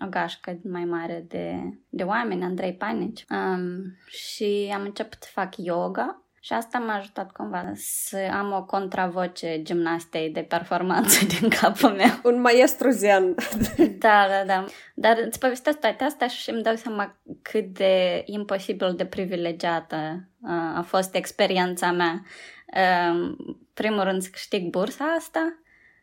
o 0.00 0.06
gașcă 0.10 0.58
mai 0.62 0.84
mare 0.84 1.24
de, 1.28 1.56
de 1.88 2.02
oameni, 2.02 2.44
Andrei 2.44 2.74
Panici. 2.74 3.24
Um, 3.30 3.96
și 4.06 4.72
am 4.74 4.82
început 4.82 5.22
să 5.22 5.28
fac 5.32 5.56
yoga 5.56 6.21
și 6.44 6.52
asta 6.52 6.78
m-a 6.78 6.94
ajutat 6.94 7.32
cumva 7.32 7.72
să 7.74 8.28
am 8.32 8.52
o 8.52 8.64
contravoce 8.64 9.62
gimnastei 9.62 10.30
de 10.30 10.40
performanță 10.40 11.24
din 11.38 11.48
capul 11.48 11.90
meu. 11.90 12.20
Un 12.22 12.40
maestru 12.40 12.90
zen. 12.90 13.34
da, 14.04 14.26
da, 14.28 14.44
da. 14.46 14.64
Dar 14.94 15.16
îți 15.26 15.38
povestesc 15.38 15.78
toate 15.78 16.04
astea 16.04 16.26
și 16.26 16.50
îmi 16.50 16.62
dau 16.62 16.74
seama 16.74 17.16
cât 17.42 17.64
de 17.64 18.22
imposibil 18.26 18.94
de 18.94 19.04
privilegiată 19.04 20.28
a 20.74 20.84
fost 20.86 21.14
experiența 21.14 21.92
mea 21.92 22.22
uh, 22.66 23.36
primul 23.74 24.02
rând 24.02 24.22
să 24.22 24.28
câștig 24.32 24.70
bursa 24.70 25.04
asta 25.04 25.62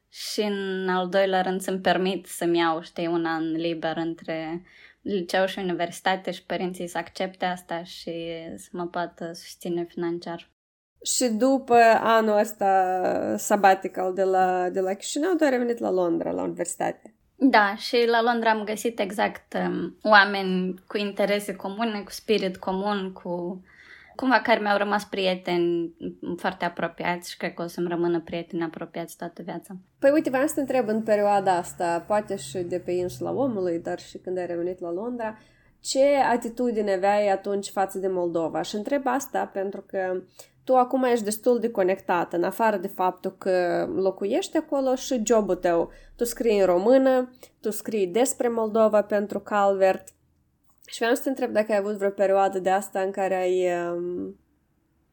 și 0.09 0.41
în 0.41 0.89
al 0.89 1.09
doilea 1.09 1.41
rând 1.41 1.61
să-mi 1.61 1.79
permit 1.79 2.25
să-mi 2.25 2.57
iau, 2.57 2.81
știi, 2.81 3.07
un 3.07 3.25
an 3.25 3.51
liber 3.51 3.97
între 3.97 4.61
liceu 5.01 5.45
și 5.45 5.59
universitate 5.59 6.31
și 6.31 6.45
părinții 6.45 6.87
să 6.87 6.97
accepte 6.97 7.45
asta 7.45 7.83
și 7.83 8.11
să 8.55 8.69
mă 8.71 8.85
poată 8.85 9.31
susține 9.33 9.83
financiar. 9.83 10.49
Și 11.03 11.27
după 11.27 11.75
anul 11.99 12.37
ăsta 12.37 13.35
sabbatical 13.37 14.13
de 14.13 14.23
la, 14.23 14.69
de 14.69 14.79
la 14.79 14.93
Chișinău, 14.93 15.33
tu 15.33 15.43
ai 15.43 15.49
revenit 15.49 15.77
la 15.77 15.91
Londra, 15.91 16.31
la 16.31 16.41
universitate. 16.43 17.13
Da, 17.35 17.75
și 17.75 18.05
la 18.07 18.21
Londra 18.21 18.49
am 18.49 18.63
găsit 18.63 18.99
exact 18.99 19.53
um, 19.53 19.97
oameni 20.03 20.83
cu 20.87 20.97
interese 20.97 21.55
comune, 21.55 22.01
cu 22.01 22.11
spirit 22.11 22.57
comun, 22.57 23.11
cu 23.11 23.63
cumva 24.19 24.39
care 24.41 24.59
mi-au 24.59 24.77
rămas 24.77 25.05
prieteni 25.05 25.95
foarte 26.37 26.65
apropiați 26.65 27.29
și 27.29 27.37
cred 27.37 27.53
că 27.53 27.63
o 27.63 27.67
să-mi 27.67 27.87
rămână 27.87 28.21
prieteni 28.21 28.63
apropiați 28.63 29.17
toată 29.17 29.41
viața. 29.41 29.75
Păi 29.99 30.11
uite, 30.11 30.29
vreau 30.29 30.47
să 30.47 30.53
te 30.53 30.59
întreb 30.59 30.87
în 30.87 31.01
perioada 31.01 31.55
asta, 31.55 32.03
poate 32.07 32.35
și 32.35 32.57
de 32.57 32.79
pe 32.79 32.91
insula 32.91 33.31
omului, 33.31 33.79
dar 33.79 33.99
și 33.99 34.17
când 34.17 34.37
ai 34.37 34.45
revenit 34.45 34.79
la 34.79 34.91
Londra, 34.91 35.37
ce 35.79 36.05
atitudine 36.31 36.93
aveai 36.93 37.29
atunci 37.29 37.69
față 37.69 37.97
de 37.97 38.07
Moldova? 38.07 38.61
Și 38.61 38.75
întreb 38.75 39.01
asta 39.05 39.45
pentru 39.53 39.83
că 39.87 40.21
tu 40.63 40.75
acum 40.75 41.03
ești 41.03 41.23
destul 41.23 41.59
de 41.59 41.71
conectat, 41.71 42.33
în 42.33 42.43
afară 42.43 42.77
de 42.77 42.87
faptul 42.87 43.35
că 43.37 43.87
locuiești 43.95 44.57
acolo 44.57 44.95
și 44.95 45.21
jobul 45.25 45.55
tău. 45.55 45.91
Tu 46.15 46.23
scrii 46.25 46.59
în 46.59 46.65
română, 46.65 47.29
tu 47.61 47.71
scrii 47.71 48.07
despre 48.07 48.47
Moldova 48.47 49.01
pentru 49.01 49.39
Calvert, 49.39 50.07
și 50.89 50.99
vreau 50.99 51.15
să 51.15 51.21
te 51.21 51.29
întreb 51.29 51.51
dacă 51.51 51.71
ai 51.71 51.77
avut 51.77 51.95
vreo 51.95 52.09
perioadă 52.09 52.59
de 52.59 52.69
asta 52.69 53.01
în 53.01 53.11
care 53.11 53.35
ai, 53.35 53.67
um, 53.91 54.39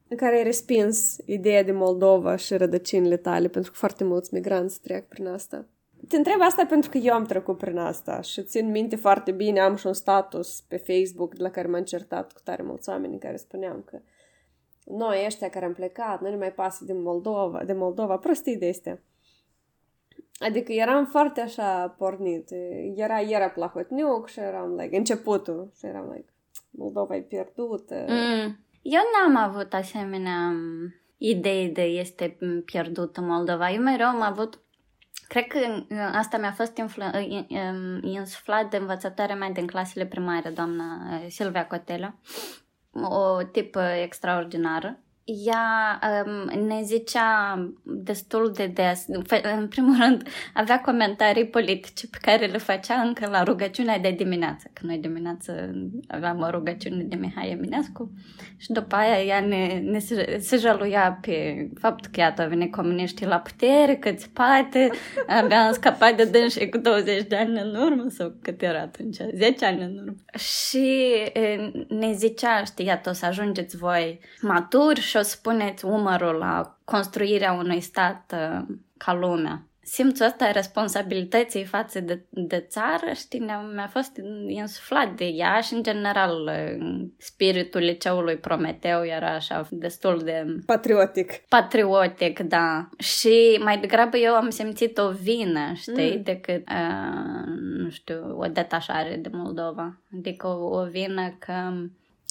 în 0.08 0.16
care 0.16 0.36
ai 0.36 0.42
respins 0.42 1.16
ideea 1.24 1.62
de 1.62 1.72
Moldova 1.72 2.36
și 2.36 2.56
rădăcinile 2.56 3.16
tale, 3.16 3.48
pentru 3.48 3.70
că 3.70 3.76
foarte 3.76 4.04
mulți 4.04 4.34
migranți 4.34 4.80
trec 4.80 5.08
prin 5.08 5.26
asta. 5.26 5.66
Te 6.08 6.16
întreb 6.16 6.40
asta 6.40 6.66
pentru 6.66 6.90
că 6.90 6.98
eu 6.98 7.14
am 7.14 7.24
trecut 7.24 7.58
prin 7.58 7.78
asta 7.78 8.20
și 8.20 8.42
țin 8.42 8.70
minte 8.70 8.96
foarte 8.96 9.32
bine, 9.32 9.60
am 9.60 9.76
și 9.76 9.86
un 9.86 9.92
status 9.92 10.60
pe 10.68 10.76
Facebook 10.76 11.34
de 11.34 11.42
la 11.42 11.50
care 11.50 11.68
m-am 11.68 11.82
certat 11.82 12.32
cu 12.32 12.40
tare 12.44 12.62
mulți 12.62 12.88
oameni 12.88 13.12
în 13.12 13.18
care 13.18 13.36
spuneam 13.36 13.82
că 13.84 13.98
noi 14.84 15.22
ăștia 15.26 15.48
care 15.48 15.64
am 15.64 15.72
plecat, 15.72 16.20
nu 16.20 16.28
ne 16.28 16.36
mai 16.36 16.52
pasă 16.52 16.84
de 16.84 16.92
Moldova, 16.92 17.64
de 17.64 17.72
Moldova, 17.72 18.16
prostii 18.16 18.56
de 18.56 18.68
astea. 18.68 19.02
Adică 20.38 20.72
eram 20.72 21.04
foarte 21.04 21.40
așa 21.40 21.94
pornit. 21.98 22.48
Era, 22.94 23.20
era 23.20 23.48
Plahotniuc 23.48 24.28
și 24.28 24.40
eram, 24.40 24.74
like, 24.74 24.96
începutul. 24.96 25.72
Și 25.78 25.86
eram, 25.86 26.10
like, 26.14 26.32
Moldova 26.70 27.16
e 27.16 27.20
pierdută. 27.20 28.04
Mm. 28.08 28.58
Eu 28.82 29.00
n-am 29.12 29.36
avut 29.36 29.72
asemenea 29.72 30.48
um, 30.48 30.94
idei 31.16 31.68
de 31.68 31.82
este 31.82 32.38
pierdută 32.64 33.20
Moldova. 33.20 33.70
Eu 33.70 33.82
mereu 33.82 34.06
am 34.06 34.22
avut 34.22 34.60
Cred 35.28 35.46
că 35.46 35.58
uh, 35.88 36.10
asta 36.12 36.38
mi-a 36.38 36.52
fost 36.52 36.76
influ- 36.76 37.04
uh, 37.04 37.44
um, 37.48 38.02
insuflat 38.02 38.70
de 38.70 38.76
învățătoarea 38.76 39.36
mea 39.36 39.50
din 39.50 39.66
clasele 39.66 40.06
primare, 40.06 40.50
doamna 40.50 40.84
uh, 40.84 41.26
Silvia 41.28 41.66
Cotelă, 41.66 42.18
o 42.92 43.42
tipă 43.42 43.82
extraordinară 43.82 45.00
ea 45.26 46.00
um, 46.26 46.66
ne 46.66 46.82
zicea 46.82 47.58
destul 47.82 48.52
de 48.54 48.66
des, 48.66 49.04
în 49.56 49.68
primul 49.68 49.96
rând, 50.00 50.28
avea 50.54 50.80
comentarii 50.80 51.46
politice 51.46 52.06
pe 52.06 52.18
care 52.20 52.46
le 52.46 52.58
făcea 52.58 53.00
încă 53.00 53.28
la 53.28 53.42
rugăciunea 53.42 53.98
de 53.98 54.10
dimineață, 54.10 54.70
că 54.72 54.80
noi 54.86 54.98
dimineață 54.98 55.70
aveam 56.06 56.40
o 56.40 56.50
rugăciune 56.50 57.02
de 57.02 57.16
Mihai 57.16 57.50
Eminescu 57.50 58.10
și 58.56 58.72
după 58.72 58.94
aia 58.94 59.22
ea 59.22 59.40
ne, 59.40 59.80
ne 59.84 59.98
se, 59.98 60.36
se 60.40 60.56
jaluia 60.56 61.18
pe 61.20 61.68
faptul 61.80 62.10
că 62.12 62.20
iată, 62.20 62.46
venit 62.48 62.72
comuniștii 62.72 63.26
la 63.26 63.38
putere, 63.38 63.96
că 63.96 64.14
poate, 64.32 64.90
abia 65.26 65.66
am 65.66 65.72
scăpat 65.72 66.16
de 66.16 66.24
dânsi 66.24 66.68
cu 66.68 66.78
20 66.78 67.22
de 67.22 67.36
ani 67.36 67.60
în 67.60 67.74
urmă 67.74 68.04
sau 68.08 68.34
cât 68.42 68.62
era 68.62 68.80
atunci, 68.80 69.16
10 69.34 69.64
ani 69.64 69.82
în 69.82 69.98
urmă. 69.98 70.14
Și 70.38 71.14
ne 71.88 72.12
zicea, 72.12 72.64
știi, 72.64 72.86
iată, 72.86 73.10
o 73.10 73.12
să 73.12 73.26
ajungeți 73.26 73.76
voi 73.76 74.20
maturi 74.40 75.00
și 75.00 75.15
o 75.16 75.22
să 75.22 75.36
puneți 75.42 75.84
umărul 75.84 76.34
la 76.34 76.78
construirea 76.84 77.52
unui 77.52 77.80
stat 77.80 78.34
uh, 78.34 78.76
ca 78.96 79.14
lumea. 79.14 79.66
Simțul 79.88 80.26
ăsta 80.26 80.50
responsabilității 80.50 81.64
față 81.64 82.00
de, 82.00 82.24
de 82.30 82.66
țară, 82.68 83.12
știi, 83.14 83.40
mi-a 83.74 83.88
fost 83.90 84.20
insuflat 84.48 85.14
de 85.14 85.24
ea 85.24 85.60
și, 85.60 85.74
în 85.74 85.82
general, 85.82 86.50
spiritul 87.18 87.80
liceului 87.80 88.36
Prometeu 88.36 89.04
era 89.04 89.34
așa 89.34 89.68
destul 89.70 90.20
de... 90.24 90.44
Patriotic. 90.66 91.32
Patriotic, 91.48 92.38
da. 92.38 92.88
Și 92.98 93.60
mai 93.64 93.78
degrabă 93.78 94.16
eu 94.16 94.34
am 94.34 94.50
simțit 94.50 94.98
o 94.98 95.10
vină, 95.10 95.72
știi, 95.74 96.16
mm. 96.16 96.22
decât, 96.22 96.68
uh, 96.68 97.44
nu 97.56 97.90
știu, 97.90 98.38
o 98.38 98.46
detașare 98.46 99.16
de 99.16 99.30
Moldova. 99.32 100.00
Adică 100.18 100.46
o, 100.46 100.80
o 100.80 100.84
vină 100.84 101.36
că 101.38 101.72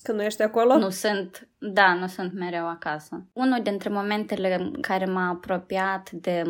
că 0.05 0.11
nu 0.11 0.23
ești 0.23 0.41
acolo? 0.41 0.77
Nu 0.77 0.89
sunt, 0.89 1.47
da, 1.57 1.93
nu 1.93 2.07
sunt 2.07 2.33
mereu 2.33 2.67
acasă. 2.67 3.25
Unul 3.33 3.61
dintre 3.61 3.89
momentele 3.89 4.71
care 4.81 5.05
m-a 5.05 5.29
apropiat 5.29 6.11
de 6.11 6.43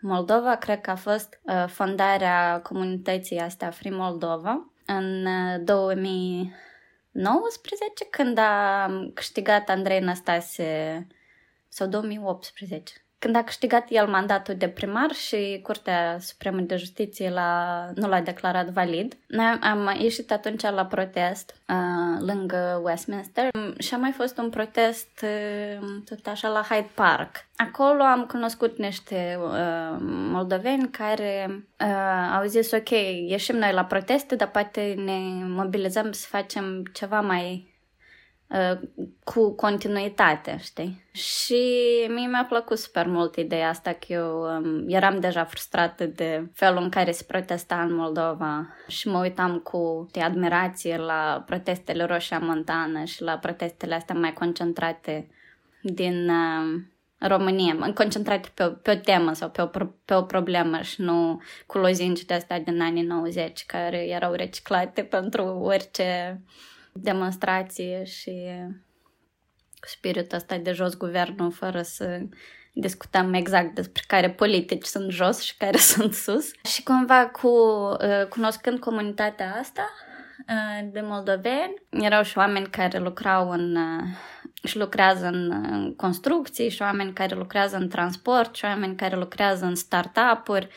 Moldova, 0.00 0.56
cred 0.56 0.80
că 0.80 0.90
a 0.90 0.94
fost 0.94 1.40
uh, 1.42 1.64
fondarea 1.66 2.60
comunității 2.62 3.38
astea 3.38 3.70
Free 3.70 3.96
Moldova 3.96 4.72
în 4.86 5.26
uh, 5.26 5.60
2019, 5.64 8.04
când 8.10 8.38
a 8.38 8.86
câștigat 9.14 9.68
Andrei 9.68 10.00
Năstase, 10.00 11.06
sau 11.68 11.86
2018, 11.86 12.92
când 13.20 13.36
a 13.36 13.42
câștigat 13.42 13.86
el 13.88 14.06
mandatul 14.06 14.54
de 14.54 14.68
primar 14.68 15.12
și 15.12 15.60
Curtea 15.62 16.16
Supremă 16.20 16.60
de 16.60 16.76
Justiție 16.76 17.30
l-a, 17.30 17.86
nu 17.94 18.08
l-a 18.08 18.20
declarat 18.20 18.68
valid, 18.68 19.16
noi 19.26 19.58
am 19.60 19.96
ieșit 19.98 20.32
atunci 20.32 20.62
la 20.62 20.86
protest 20.86 21.54
uh, 21.68 22.26
lângă 22.26 22.80
Westminster 22.84 23.48
și 23.78 23.94
a 23.94 23.96
mai 23.96 24.10
fost 24.12 24.38
un 24.38 24.50
protest 24.50 25.08
uh, 25.22 25.86
tot 26.08 26.26
așa 26.26 26.48
la 26.48 26.62
Hyde 26.62 26.90
Park. 26.94 27.36
Acolo 27.56 28.02
am 28.02 28.24
cunoscut 28.24 28.78
niște 28.78 29.38
uh, 29.42 29.96
moldoveni 30.32 30.88
care 30.90 31.64
uh, 31.80 32.36
au 32.38 32.46
zis 32.46 32.72
ok, 32.72 32.90
ieșim 33.28 33.56
noi 33.56 33.72
la 33.72 33.84
proteste, 33.84 34.34
dar 34.34 34.50
poate 34.50 34.94
ne 34.96 35.18
mobilizăm 35.46 36.12
să 36.12 36.26
facem 36.28 36.82
ceva 36.92 37.20
mai 37.20 37.69
Uh, 37.69 37.69
cu 39.24 39.54
continuitate, 39.54 40.58
știi? 40.60 41.04
Și 41.12 41.62
mie 42.08 42.26
mi-a 42.26 42.46
plăcut 42.48 42.78
super 42.78 43.06
mult 43.06 43.36
ideea 43.36 43.68
asta 43.68 43.92
că 43.92 44.12
eu 44.12 44.40
um, 44.42 44.84
eram 44.88 45.20
deja 45.20 45.44
frustrată 45.44 46.06
de 46.06 46.50
felul 46.52 46.82
în 46.82 46.88
care 46.88 47.10
se 47.10 47.24
protesta 47.28 47.82
în 47.82 47.94
Moldova 47.94 48.66
și 48.88 49.08
mă 49.08 49.18
uitam 49.18 49.58
cu 49.58 50.08
de 50.12 50.20
admirație 50.20 50.96
la 50.96 51.42
protestele 51.46 52.04
Roșia 52.04 52.38
Montană 52.38 53.04
și 53.04 53.22
la 53.22 53.38
protestele 53.38 53.94
astea 53.94 54.14
mai 54.14 54.32
concentrate 54.32 55.28
din 55.82 56.28
uh, 56.28 56.80
România, 57.18 57.92
concentrate 57.94 58.48
pe, 58.54 58.64
pe 58.64 58.90
o 58.90 58.94
temă 58.94 59.32
sau 59.32 59.50
pe 59.50 59.62
o, 59.62 59.66
pe 60.04 60.14
o 60.14 60.22
problemă 60.22 60.80
și 60.80 61.00
nu 61.00 61.40
cu 61.66 61.78
lozinci 61.78 62.24
de 62.24 62.34
astea 62.34 62.60
din 62.60 62.80
anii 62.80 63.02
90 63.02 63.64
care 63.66 64.08
erau 64.08 64.32
reciclate 64.32 65.02
pentru 65.02 65.44
orice 65.44 66.40
demonstrație 66.92 68.04
și 68.04 68.46
cu 69.80 69.88
spiritul 69.88 70.36
ăsta 70.36 70.56
de 70.56 70.72
jos 70.72 70.96
guvernul 70.96 71.52
fără 71.52 71.82
să 71.82 72.20
discutăm 72.72 73.32
exact 73.34 73.74
despre 73.74 74.02
care 74.06 74.30
politici 74.30 74.84
sunt 74.84 75.10
jos 75.10 75.40
și 75.40 75.56
care 75.56 75.76
sunt 75.92 76.14
sus. 76.14 76.50
Și 76.64 76.82
cumva 76.82 77.26
cu 77.26 77.48
uh, 77.48 78.26
cunoscând 78.28 78.78
comunitatea 78.78 79.56
asta 79.60 79.90
uh, 80.48 80.88
de 80.92 81.00
moldoveni, 81.00 81.82
erau 81.90 82.22
și 82.22 82.38
oameni 82.38 82.66
care 82.66 82.98
lucrau 82.98 83.50
în 83.50 83.76
uh, 83.76 84.02
și 84.64 84.78
lucrează 84.78 85.26
în 85.26 85.94
construcții 85.96 86.68
și 86.68 86.82
oameni 86.82 87.12
care 87.12 87.34
lucrează 87.34 87.76
în 87.76 87.88
transport 87.88 88.54
și 88.54 88.64
oameni 88.64 88.96
care 88.96 89.16
lucrează 89.16 89.64
în 89.64 89.74
startup-uri 89.74 90.68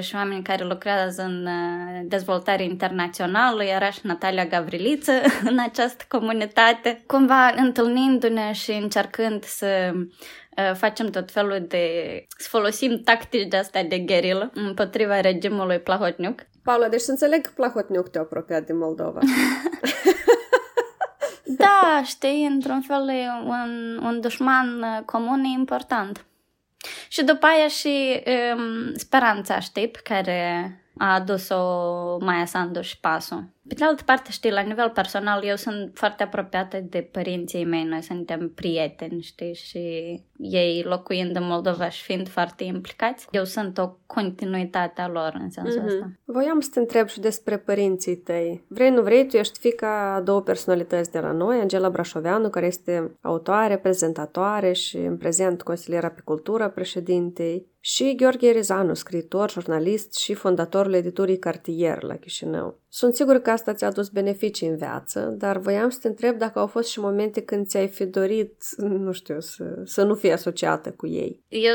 și 0.00 0.14
oameni 0.14 0.42
care 0.42 0.64
lucrează 0.64 1.22
în 1.22 1.48
dezvoltare 2.08 2.64
internațională, 2.64 3.64
era 3.64 3.90
și 3.90 4.00
Natalia 4.02 4.46
Gavriliță 4.46 5.12
în 5.50 5.58
această 5.58 6.04
comunitate. 6.08 7.02
Cumva 7.06 7.54
întâlnindu-ne 7.56 8.52
și 8.52 8.70
încercând 8.70 9.44
să 9.44 9.92
facem 10.74 11.10
tot 11.10 11.30
felul 11.30 11.64
de... 11.68 11.86
să 12.38 12.48
folosim 12.50 13.00
tactici 13.04 13.48
de 13.48 13.56
astea 13.56 13.84
de 13.84 13.98
gherilă 13.98 14.50
împotriva 14.54 15.20
regimului 15.20 15.78
Plahotniuc. 15.78 16.40
Paula, 16.62 16.88
deci 16.88 17.00
să 17.00 17.10
înțeleg 17.10 17.40
că 17.40 17.50
Plahotniuc 17.54 18.08
te-a 18.08 18.20
apropiat 18.20 18.64
din 18.64 18.78
Moldova. 18.78 19.20
Da, 21.60 22.02
știi, 22.04 22.46
într-un 22.46 22.80
fel 22.80 23.08
e 23.08 23.28
un, 23.44 24.00
un 24.02 24.20
dușman 24.20 24.82
uh, 24.82 25.04
comun 25.04 25.44
e 25.44 25.48
important. 25.48 26.24
Și 27.08 27.24
după 27.24 27.46
aia 27.46 27.68
și 27.68 28.22
um, 28.56 28.94
speranța, 28.94 29.58
știi, 29.58 29.88
pe 29.88 30.00
care 30.04 30.74
a 30.98 31.14
adus-o 31.14 31.64
Maia 32.20 32.44
Sandu 32.44 32.80
și 32.80 33.00
Pasu. 33.00 33.54
Pe 33.70 33.76
de 33.76 33.84
altă 33.84 34.02
parte, 34.06 34.30
știi, 34.30 34.50
la 34.50 34.60
nivel 34.60 34.90
personal, 34.90 35.44
eu 35.44 35.56
sunt 35.56 35.90
foarte 35.94 36.22
apropiată 36.22 36.80
de 36.88 37.08
părinții 37.10 37.64
mei, 37.64 37.84
noi 37.84 38.02
suntem 38.02 38.52
prieteni, 38.54 39.22
știi, 39.22 39.54
și 39.54 39.78
ei 40.36 40.82
locuind 40.82 41.36
în 41.36 41.46
Moldova 41.46 41.88
și 41.88 42.02
fiind 42.02 42.28
foarte 42.28 42.64
implicați, 42.64 43.26
eu 43.30 43.44
sunt 43.44 43.78
o 43.78 43.96
continuitate 44.06 45.00
a 45.00 45.08
lor 45.08 45.36
în 45.40 45.50
sensul 45.50 45.80
mm-hmm. 45.80 45.86
ăsta. 45.86 46.10
Voiam 46.24 46.60
să 46.60 46.70
te 46.72 46.78
întreb 46.78 47.08
și 47.08 47.20
despre 47.20 47.58
părinții 47.58 48.16
tăi. 48.16 48.64
Vrei, 48.68 48.90
nu 48.90 49.02
vrei, 49.02 49.26
tu 49.26 49.36
ești 49.36 49.58
fica 49.58 50.14
a 50.14 50.20
două 50.20 50.40
personalități 50.40 51.12
de 51.12 51.18
la 51.18 51.32
noi, 51.32 51.58
Angela 51.58 51.90
Brașoveanu, 51.90 52.48
care 52.48 52.66
este 52.66 53.16
autoare, 53.20 53.78
prezentatoare 53.78 54.72
și 54.72 54.96
în 54.96 55.16
prezent 55.16 55.62
consiliera 55.62 56.08
pe 56.08 56.20
cultură 56.24 56.68
președintei, 56.68 57.68
și 57.82 58.14
Gheorghe 58.14 58.50
Rizanu, 58.50 58.94
scriitor, 58.94 59.50
jurnalist 59.50 60.16
și 60.16 60.34
fondatorul 60.34 60.92
editurii 60.92 61.38
Cartier 61.38 62.02
la 62.02 62.14
Chișinău. 62.14 62.79
Sunt 62.92 63.14
sigur 63.14 63.38
că 63.38 63.50
asta 63.50 63.74
ți-a 63.74 63.86
adus 63.86 64.08
beneficii 64.08 64.66
în 64.66 64.76
viață, 64.76 65.34
dar 65.38 65.58
voiam 65.58 65.90
să 65.90 65.98
te 66.02 66.08
întreb 66.08 66.38
dacă 66.38 66.58
au 66.58 66.66
fost 66.66 66.88
și 66.88 67.00
momente 67.00 67.42
când 67.42 67.66
ți-ai 67.66 67.88
fi 67.88 68.04
dorit, 68.04 68.62
nu 68.76 69.12
știu, 69.12 69.40
să, 69.40 69.82
să 69.84 70.02
nu 70.04 70.14
fii 70.14 70.32
asociată 70.32 70.90
cu 70.90 71.06
ei. 71.06 71.40
Eu, 71.48 71.74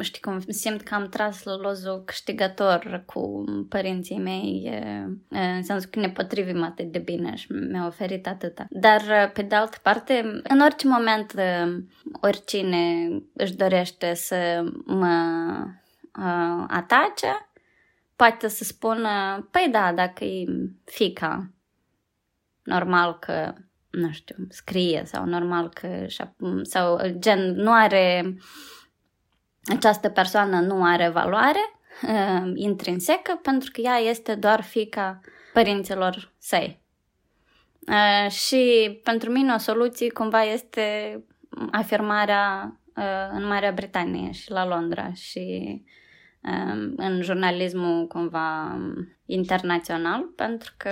știi 0.00 0.20
cum, 0.20 0.40
simt 0.48 0.82
că 0.82 0.94
am 0.94 1.08
tras 1.08 1.42
la 1.42 1.56
lozul 1.56 2.02
câștigător 2.04 3.02
cu 3.06 3.44
părinții 3.68 4.18
mei, 4.18 4.70
în 5.28 5.62
sensul 5.62 5.90
că 5.90 5.98
ne 5.98 6.10
potrivim 6.10 6.62
atât 6.62 6.92
de 6.92 6.98
bine 6.98 7.34
și 7.34 7.52
mi-au 7.52 7.86
oferit 7.86 8.26
atâta. 8.26 8.66
Dar, 8.70 9.30
pe 9.34 9.42
de 9.42 9.54
altă 9.54 9.76
parte, 9.82 10.40
în 10.48 10.60
orice 10.60 10.88
moment, 10.88 11.34
oricine 12.20 13.08
își 13.32 13.56
dorește 13.56 14.14
să 14.14 14.64
mă 14.84 15.16
uh, 16.18 16.64
atace, 16.68 17.49
poate 18.20 18.48
să 18.48 18.64
spună, 18.64 19.08
păi 19.50 19.68
da, 19.70 19.92
dacă 19.92 20.24
e 20.24 20.44
fica, 20.84 21.50
normal 22.62 23.18
că, 23.18 23.54
nu 23.90 24.10
știu, 24.10 24.36
scrie 24.48 25.02
sau 25.04 25.24
normal 25.24 25.68
că, 25.68 26.06
sau 26.62 27.00
gen, 27.18 27.54
nu 27.54 27.72
are, 27.72 28.36
această 29.64 30.08
persoană 30.08 30.60
nu 30.60 30.84
are 30.84 31.08
valoare 31.08 31.58
uh, 32.02 32.52
intrinsecă 32.68 33.38
pentru 33.42 33.70
că 33.72 33.80
ea 33.80 33.96
este 33.96 34.34
doar 34.34 34.62
fica 34.62 35.20
părinților 35.52 36.32
săi. 36.38 36.80
Uh, 37.86 38.30
și 38.30 39.00
pentru 39.02 39.30
mine 39.30 39.54
o 39.54 39.58
soluție 39.58 40.12
cumva 40.12 40.42
este 40.42 41.18
afirmarea 41.70 42.76
uh, 42.96 43.28
în 43.32 43.46
Marea 43.46 43.72
Britanie 43.72 44.30
și 44.30 44.50
la 44.50 44.66
Londra 44.66 45.12
și 45.12 45.74
Um, 45.74 45.84
în 46.96 47.22
jurnalismul 47.22 48.06
cumva 48.06 48.78
internațional, 49.26 50.22
pentru 50.36 50.74
că 50.76 50.90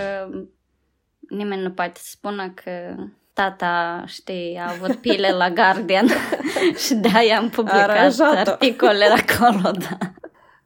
nimeni 1.29 1.63
nu 1.63 1.71
poate 1.71 2.01
să 2.03 2.11
spună 2.11 2.51
că 2.51 2.95
tata, 3.33 4.05
știi, 4.07 4.59
a 4.61 4.71
avut 4.71 4.97
pile 4.97 5.31
la 5.31 5.51
Guardian 5.59 6.07
și 6.87 6.95
de-aia 6.95 7.39
am 7.39 7.49
publicat 7.49 7.89
Aranjat-o. 7.89 8.51
articole 8.51 9.05
acolo, 9.05 9.71
da. 9.71 9.99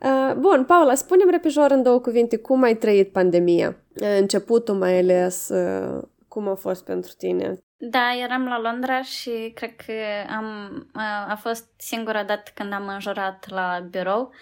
Uh, 0.04 0.34
bun, 0.36 0.64
Paula, 0.64 0.94
spune-mi 0.94 1.30
repejor 1.30 1.70
în 1.70 1.82
două 1.82 1.98
cuvinte 1.98 2.36
cum 2.36 2.62
ai 2.62 2.76
trăit 2.76 3.12
pandemia. 3.12 3.76
Începutul 4.18 4.74
mai 4.74 4.98
ales, 4.98 5.48
uh, 5.48 6.02
cum 6.28 6.48
a 6.48 6.54
fost 6.54 6.84
pentru 6.84 7.12
tine? 7.16 7.58
Da, 7.84 8.14
eram 8.22 8.46
la 8.46 8.60
Londra 8.60 9.02
și 9.02 9.52
cred 9.54 9.76
că 9.76 9.92
am, 10.36 10.46
a, 10.92 11.26
a 11.28 11.36
fost 11.36 11.66
singura 11.76 12.24
dată 12.24 12.50
când 12.54 12.72
am 12.72 12.88
înjurat 12.88 13.48
la 13.48 13.86
birou, 13.90 14.32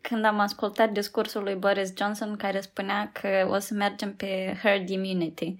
când 0.00 0.24
am 0.24 0.38
ascultat 0.38 0.90
discursul 0.90 1.42
lui 1.42 1.54
Boris 1.54 1.92
Johnson 1.96 2.36
care 2.36 2.60
spunea 2.60 3.10
că 3.12 3.48
o 3.50 3.58
să 3.58 3.74
mergem 3.74 4.14
pe 4.14 4.56
herd 4.62 4.88
immunity 4.88 5.58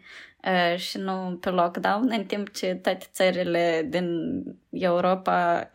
și 0.76 0.98
nu 0.98 1.38
pe 1.40 1.50
lockdown, 1.50 2.08
în 2.10 2.24
timp 2.24 2.52
ce 2.52 2.74
toate 2.74 3.06
țările 3.12 3.86
din 3.88 4.08
Europa 4.70 5.70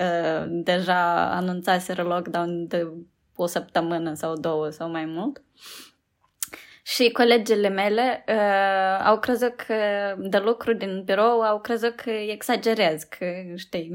deja 0.48 1.32
anunțaseră 1.32 2.04
lockdown 2.04 2.68
de 2.68 2.88
o 3.36 3.46
săptămână 3.46 4.14
sau 4.14 4.36
două 4.36 4.70
sau 4.70 4.90
mai 4.90 5.06
mult. 5.06 5.42
Și 6.94 7.12
colegele 7.12 7.70
mele 7.70 8.24
uh, 8.28 9.06
au 9.06 9.20
crezut 9.20 9.56
că 9.56 9.76
de 10.18 10.38
lucru 10.38 10.74
din 10.74 11.04
birou 11.06 11.42
au 11.42 11.60
crezut 11.62 11.96
că 11.96 12.10
exagerez, 12.10 13.04
că 13.04 13.26
știi, 13.56 13.92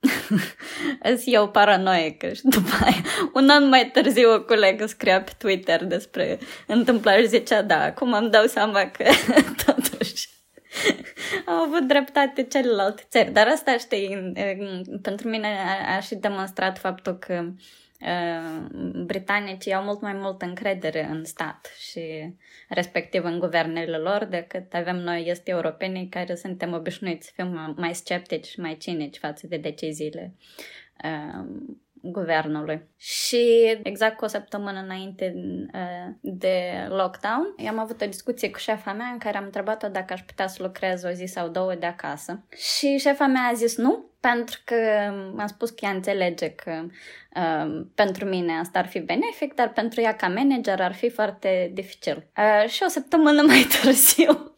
Îs 1.12 1.22
eu 1.24 1.48
paranoică 1.48 2.32
și 2.32 2.42
după 2.42 2.70
aia, 2.82 3.02
un 3.32 3.48
an 3.48 3.68
mai 3.68 3.90
târziu 3.92 4.32
o 4.32 4.42
colegă 4.42 4.86
scria 4.86 5.22
pe 5.22 5.32
Twitter 5.38 5.84
despre 5.84 6.38
întâmplare 6.66 7.20
și 7.20 7.28
zicea, 7.28 7.62
da, 7.62 7.82
acum 7.82 8.12
îmi 8.12 8.30
dau 8.30 8.46
seama 8.46 8.90
că 8.90 9.04
totuși 9.66 10.28
au 11.46 11.54
avut 11.54 11.86
dreptate 11.86 12.42
celelalte 12.42 13.06
țări. 13.08 13.30
Dar 13.30 13.46
asta, 13.46 13.76
știi, 13.76 14.32
pentru 15.02 15.28
mine 15.28 15.48
a, 15.48 15.96
a 15.96 16.00
și 16.00 16.14
demonstrat 16.14 16.78
faptul 16.78 17.18
că 17.18 17.44
Uh, 17.44 17.87
britanicii 19.04 19.74
au 19.74 19.82
mult 19.82 20.00
mai 20.00 20.12
multă 20.12 20.44
încredere 20.44 21.04
în 21.04 21.24
stat 21.24 21.70
și 21.78 22.34
respectiv 22.68 23.24
în 23.24 23.38
guvernele 23.38 23.96
lor 23.96 24.24
decât 24.24 24.74
avem 24.74 24.96
noi 24.96 25.24
este 25.26 25.50
europenii 25.50 26.08
care 26.08 26.34
suntem 26.34 26.72
obișnuiți 26.72 27.26
să 27.26 27.32
fim 27.34 27.74
mai 27.76 27.94
sceptici 27.94 28.46
și 28.46 28.60
mai 28.60 28.76
cinici 28.76 29.18
față 29.18 29.46
de 29.46 29.56
deciziile 29.56 30.34
uh, 31.04 31.46
guvernului. 32.02 32.82
Și 32.96 33.76
exact 33.82 34.16
cu 34.16 34.24
o 34.24 34.28
săptămână 34.28 34.80
înainte 34.80 35.34
uh, 35.74 36.14
de 36.20 36.86
lockdown, 36.88 37.54
am 37.68 37.78
avut 37.78 38.00
o 38.00 38.06
discuție 38.06 38.50
cu 38.50 38.58
șefa 38.58 38.92
mea 38.92 39.06
în 39.06 39.18
care 39.18 39.36
am 39.36 39.44
întrebat-o 39.44 39.88
dacă 39.88 40.12
aș 40.12 40.22
putea 40.22 40.46
să 40.46 40.62
lucrez 40.62 41.04
o 41.04 41.10
zi 41.10 41.24
sau 41.24 41.48
două 41.48 41.74
de 41.74 41.86
acasă. 41.86 42.44
Și 42.56 42.96
șefa 42.98 43.26
mea 43.26 43.42
a 43.42 43.52
zis 43.52 43.76
nu, 43.76 44.07
pentru 44.20 44.60
că 44.64 44.74
am 45.38 45.46
spus 45.46 45.70
că 45.70 45.84
ea 45.84 45.90
înțelege 45.90 46.50
că 46.50 46.86
uh, 47.36 47.86
pentru 47.94 48.24
mine 48.24 48.52
asta 48.52 48.78
ar 48.78 48.86
fi 48.86 48.98
benefic, 48.98 49.54
dar 49.54 49.72
pentru 49.72 50.00
ea 50.00 50.16
ca 50.16 50.28
manager 50.28 50.80
ar 50.80 50.94
fi 50.94 51.10
foarte 51.10 51.70
dificil. 51.74 52.26
Uh, 52.36 52.68
și 52.68 52.82
o 52.86 52.88
săptămână 52.88 53.42
mai 53.42 53.66
târziu 53.82 54.54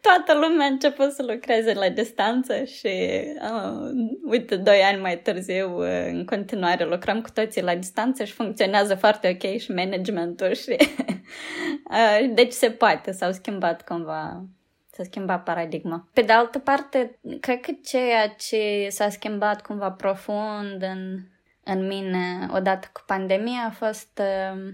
toată 0.00 0.46
lumea 0.46 0.66
a 0.66 0.70
început 0.70 1.12
să 1.12 1.22
lucreze 1.22 1.72
la 1.72 1.88
distanță 1.88 2.64
și, 2.64 2.88
uh, 3.42 3.90
uite, 4.24 4.56
doi 4.56 4.80
ani 4.80 5.00
mai 5.00 5.18
târziu, 5.18 5.78
uh, 5.78 6.06
în 6.06 6.24
continuare 6.24 6.84
lucrăm 6.84 7.20
cu 7.20 7.30
toții 7.34 7.62
la 7.62 7.74
distanță 7.74 8.24
și 8.24 8.32
funcționează 8.32 8.94
foarte 8.94 9.28
ok 9.28 9.58
și 9.58 9.70
managementul 9.70 10.54
și... 10.54 10.76
uh, 11.90 12.30
deci 12.34 12.52
se 12.52 12.70
poate, 12.70 13.12
s-au 13.12 13.32
schimbat 13.32 13.84
cumva 13.84 14.44
S-a 15.02 15.08
schimbat 15.08 15.42
paradigma. 15.42 16.08
Pe 16.12 16.22
de 16.22 16.32
altă 16.32 16.58
parte, 16.58 17.18
cred 17.40 17.60
că 17.60 17.72
ceea 17.84 18.28
ce 18.28 18.86
s-a 18.90 19.08
schimbat 19.08 19.62
cumva 19.62 19.90
profund 19.90 20.82
în, 20.82 21.18
în 21.64 21.86
mine 21.86 22.48
odată 22.52 22.88
cu 22.92 23.02
pandemia 23.06 23.64
a 23.66 23.70
fost 23.70 24.20
uh, 24.20 24.72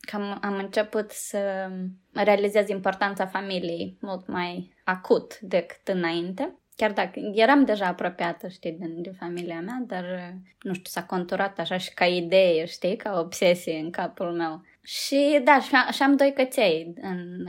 că 0.00 0.16
am, 0.16 0.38
am 0.42 0.54
început 0.54 1.10
să 1.10 1.70
realizez 2.12 2.68
importanța 2.68 3.26
familiei 3.26 3.96
mult 4.00 4.26
mai 4.26 4.72
acut 4.84 5.38
decât 5.40 5.88
înainte. 5.88 6.54
Chiar 6.76 6.92
dacă 6.92 7.20
eram 7.34 7.64
deja 7.64 7.86
apropiată, 7.86 8.48
știi, 8.48 8.72
din, 8.72 9.02
din 9.02 9.12
familia 9.12 9.60
mea, 9.60 9.82
dar, 9.86 10.34
nu 10.62 10.72
știu, 10.72 10.90
s-a 10.90 11.02
conturat 11.02 11.58
așa 11.58 11.76
și 11.76 11.94
ca 11.94 12.04
idee, 12.06 12.64
știi, 12.64 12.96
ca 12.96 13.18
obsesie 13.18 13.78
în 13.78 13.90
capul 13.90 14.32
meu. 14.32 14.62
Și 14.88 15.40
da, 15.44 15.60
și, 15.60 15.94
și 15.96 16.02
am 16.02 16.16
doi 16.16 16.32
căței, 16.32 16.94
în, 17.00 17.46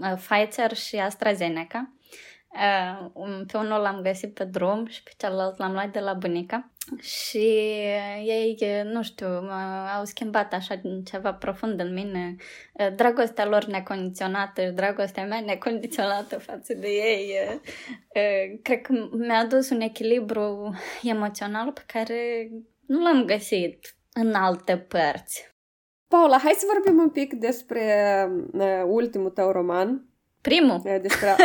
uh, 0.00 0.12
Pfizer 0.14 0.74
și 0.76 0.96
AstraZeneca. 0.96 1.92
Uh, 2.48 3.10
pe 3.46 3.56
unul 3.56 3.80
l-am 3.80 4.00
găsit 4.02 4.34
pe 4.34 4.44
drum 4.44 4.86
și 4.86 5.02
pe 5.02 5.10
celălalt 5.16 5.58
l-am 5.58 5.72
luat 5.72 5.92
de 5.92 5.98
la 5.98 6.12
bunica 6.12 6.70
și 7.00 7.46
ei, 8.24 8.56
nu 8.84 9.02
știu, 9.02 9.26
au 9.96 10.04
schimbat 10.04 10.52
așa 10.52 10.80
ceva 11.04 11.32
profund 11.32 11.80
în 11.80 11.92
mine. 11.92 12.36
Dragostea 12.94 13.46
lor 13.46 13.64
necondiționată, 13.64 14.70
dragostea 14.74 15.26
mea 15.26 15.40
necondiționată 15.40 16.38
față 16.38 16.74
de 16.74 16.88
ei. 16.88 17.34
Cred 18.62 18.80
că 18.80 18.92
mi-a 19.12 19.38
adus 19.38 19.70
un 19.70 19.80
echilibru 19.80 20.74
emoțional 21.02 21.72
pe 21.72 21.82
care 21.86 22.48
nu 22.86 23.02
l-am 23.02 23.24
găsit 23.24 23.96
în 24.12 24.34
alte 24.34 24.76
părți. 24.76 25.57
Paula, 26.08 26.38
hai 26.38 26.52
să 26.56 26.66
vorbim 26.72 27.02
un 27.02 27.08
pic 27.08 27.34
despre 27.34 27.84
uh, 28.52 28.82
ultimul 28.86 29.30
tău 29.30 29.50
roman. 29.50 30.04
Primul? 30.40 30.80
Despre... 31.02 31.36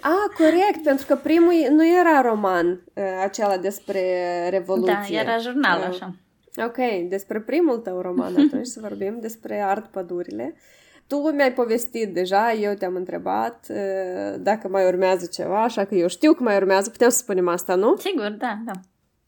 Ah, 0.00 0.36
corect, 0.36 0.82
pentru 0.82 1.06
că 1.06 1.16
primul 1.16 1.52
nu 1.70 1.86
era 1.98 2.20
roman, 2.20 2.66
uh, 2.66 3.04
acela 3.22 3.56
despre 3.56 4.02
Revoluție. 4.48 5.22
Da, 5.24 5.30
era 5.30 5.36
jurnal, 5.38 5.78
uh, 5.78 5.86
așa. 5.86 6.14
Ok, 6.66 7.08
despre 7.08 7.40
primul 7.40 7.76
tău 7.76 8.00
roman 8.00 8.34
atunci 8.46 8.66
să 8.66 8.80
vorbim, 8.80 9.18
despre 9.20 9.60
art 9.60 9.86
pădurile. 9.86 10.54
Tu 11.06 11.16
mi-ai 11.16 11.52
povestit 11.52 12.14
deja, 12.14 12.52
eu 12.52 12.74
te-am 12.74 12.94
întrebat 12.94 13.66
uh, 13.70 14.38
dacă 14.38 14.68
mai 14.68 14.86
urmează 14.86 15.26
ceva, 15.26 15.62
așa 15.62 15.84
că 15.84 15.94
eu 15.94 16.08
știu 16.08 16.32
că 16.32 16.42
mai 16.42 16.56
urmează, 16.56 16.90
putem 16.90 17.08
să 17.08 17.18
spunem 17.18 17.48
asta, 17.48 17.74
nu? 17.74 17.96
Sigur, 17.96 18.30
da, 18.30 18.58
da. 18.64 18.72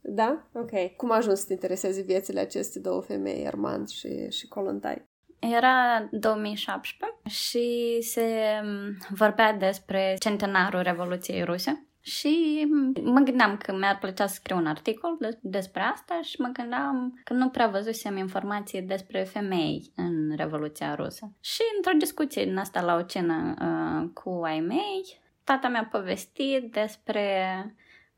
Da? 0.01 0.47
Ok. 0.53 0.95
Cum 0.95 1.11
a 1.11 1.15
ajuns 1.15 1.39
să 1.39 1.45
te 1.45 1.53
interesezi 1.53 2.01
viețile 2.01 2.39
aceste 2.39 2.79
două 2.79 3.01
femei, 3.01 3.47
Armand 3.47 3.87
și, 3.87 4.29
și 4.29 4.47
Colontai? 4.47 5.07
Era 5.39 6.07
2017 6.11 7.17
și 7.29 7.97
se 8.01 8.25
vorbea 9.09 9.53
despre 9.53 10.15
centenarul 10.19 10.81
Revoluției 10.81 11.43
Ruse. 11.43 11.83
Și 12.01 12.65
mă 13.03 13.19
gândeam 13.19 13.57
că 13.57 13.75
mi-ar 13.75 13.97
plăcea 13.97 14.27
să 14.27 14.33
scriu 14.33 14.57
un 14.57 14.65
articol 14.65 15.17
despre 15.41 15.81
asta 15.81 16.19
și 16.21 16.41
mă 16.41 16.49
gândeam 16.53 17.19
că 17.23 17.33
nu 17.33 17.49
prea 17.49 17.67
văzusem 17.67 18.17
informații 18.17 18.81
despre 18.81 19.23
femei 19.23 19.91
în 19.95 20.35
Revoluția 20.35 20.95
Rusă. 20.95 21.31
Și 21.39 21.61
într-o 21.75 21.97
discuție 21.97 22.43
din 22.43 22.57
asta 22.57 22.81
la 22.81 22.95
o 22.95 23.01
cenă 23.01 23.53
uh, 23.61 24.09
cu 24.13 24.41
ai 24.43 24.59
mei, 24.59 25.21
tata 25.43 25.67
mi-a 25.67 25.87
povestit 25.91 26.71
despre 26.71 27.35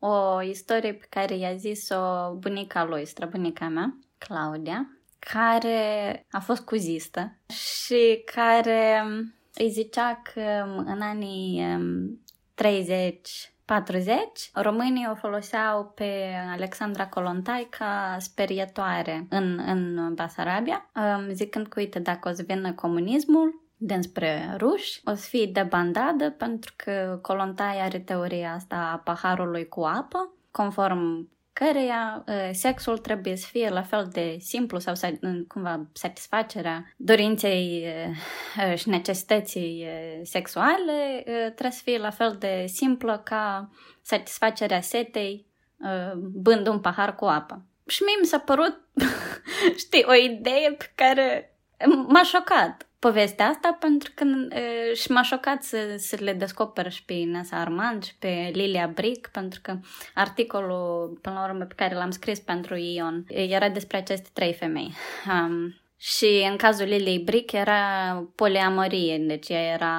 o 0.04 0.42
istorie 0.42 0.94
pe 0.94 1.06
care 1.10 1.36
i-a 1.38 1.56
zis-o 1.56 2.34
bunica 2.40 2.86
lui, 2.86 3.06
străbunica 3.06 3.68
mea, 3.68 3.98
Claudia, 4.18 4.88
care 5.20 6.26
a 6.32 6.40
fost 6.40 6.62
cuzistă 6.62 7.38
și 7.48 8.24
care 8.34 9.04
îi 9.54 9.70
zicea 9.70 10.22
că 10.34 10.66
în 10.86 11.02
anii 11.02 11.64
30 12.54 13.52
40, 13.66 14.18
românii 14.54 15.08
o 15.12 15.16
foloseau 15.16 15.92
pe 15.96 16.34
Alexandra 16.52 17.08
Colontai 17.08 17.68
ca 17.70 18.18
sperietoare 18.20 19.26
în, 19.30 19.60
în 19.66 20.14
Basarabia, 20.14 20.92
zicând 21.32 21.68
că, 21.68 21.80
uite, 21.80 22.00
dacă 22.00 22.30
o 22.30 22.34
să 22.34 22.44
vină 22.48 22.74
comunismul, 22.74 23.62
dinspre 23.84 24.56
ruși, 24.58 25.02
o 25.06 25.13
să 25.13 25.28
fie 25.28 25.46
de 25.46 25.63
bandadă 25.63 26.30
pentru 26.30 26.74
că 26.76 27.20
Colontai 27.22 27.82
are 27.82 28.00
teoria 28.00 28.54
asta 28.54 28.89
a 28.94 28.98
paharului 28.98 29.67
cu 29.67 29.82
apă, 29.82 30.34
conform 30.52 31.30
căreia 31.54 32.24
uh, 32.28 32.50
sexul 32.52 32.98
trebuie 32.98 33.36
să 33.36 33.48
fie 33.52 33.70
la 33.70 33.82
fel 33.82 34.10
de 34.12 34.38
simplu 34.39 34.80
sau 34.80 34.94
cumva 35.48 35.86
satisfacerea 35.94 36.94
dorinței 36.98 37.86
uh, 38.58 38.78
și 38.78 38.89
necesității 38.89 39.86
uh, 39.88 40.20
sexuale 40.24 41.24
trebuie 41.44 41.72
să 41.72 41.82
fie 41.84 41.98
la 41.98 42.10
fel 42.10 42.36
de 42.39 42.65
simplă 42.67 43.22
ca 43.26 43.70
satisfacerea 44.02 44.82
setei 44.82 45.50
bând 46.17 46.67
un 46.67 46.80
pahar 46.80 47.15
cu 47.15 47.26
apă. 47.26 47.65
Și 47.88 48.04
mie 48.04 48.15
mi 48.20 48.26
s-a 48.26 48.39
părut, 48.39 48.82
știi, 49.84 50.06
o 50.08 50.13
idee 50.13 50.72
pe 50.72 50.91
care 50.96 51.58
m-a 52.08 52.24
șocat 52.24 52.90
povestea 53.02 53.48
asta 53.48 53.78
pentru 53.80 54.12
că 54.16 54.24
e, 54.56 54.94
și 54.94 55.12
m-a 55.12 55.22
șocat 55.22 55.64
să, 55.64 55.78
să 55.98 56.18
le 56.20 56.34
descoper 56.34 56.92
și 56.92 57.06
pe 57.06 57.14
Inesa 57.14 57.58
Armand 57.58 58.04
și 58.04 58.16
pe 58.20 58.50
Lilia 58.54 58.92
Brick 58.94 59.28
pentru 59.28 59.60
că 59.64 59.80
articolul, 60.14 61.20
până 61.22 61.36
la 61.36 61.46
urmă, 61.52 61.64
pe 61.66 61.74
care 61.76 61.96
l-am 61.96 62.12
scris 62.12 62.40
pentru 62.40 62.76
Ion 62.76 63.26
era 63.28 63.70
despre 63.70 63.98
aceste 63.98 64.30
trei 64.34 64.54
femei. 64.54 64.94
Um, 65.28 65.76
și 65.98 66.48
în 66.50 66.58
cazul 66.58 66.88
Liliei 66.88 67.20
Brick 67.20 67.52
era 67.52 67.84
poliamorie, 68.36 69.18
deci 69.18 69.50
ea 69.50 69.74
era 69.74 69.98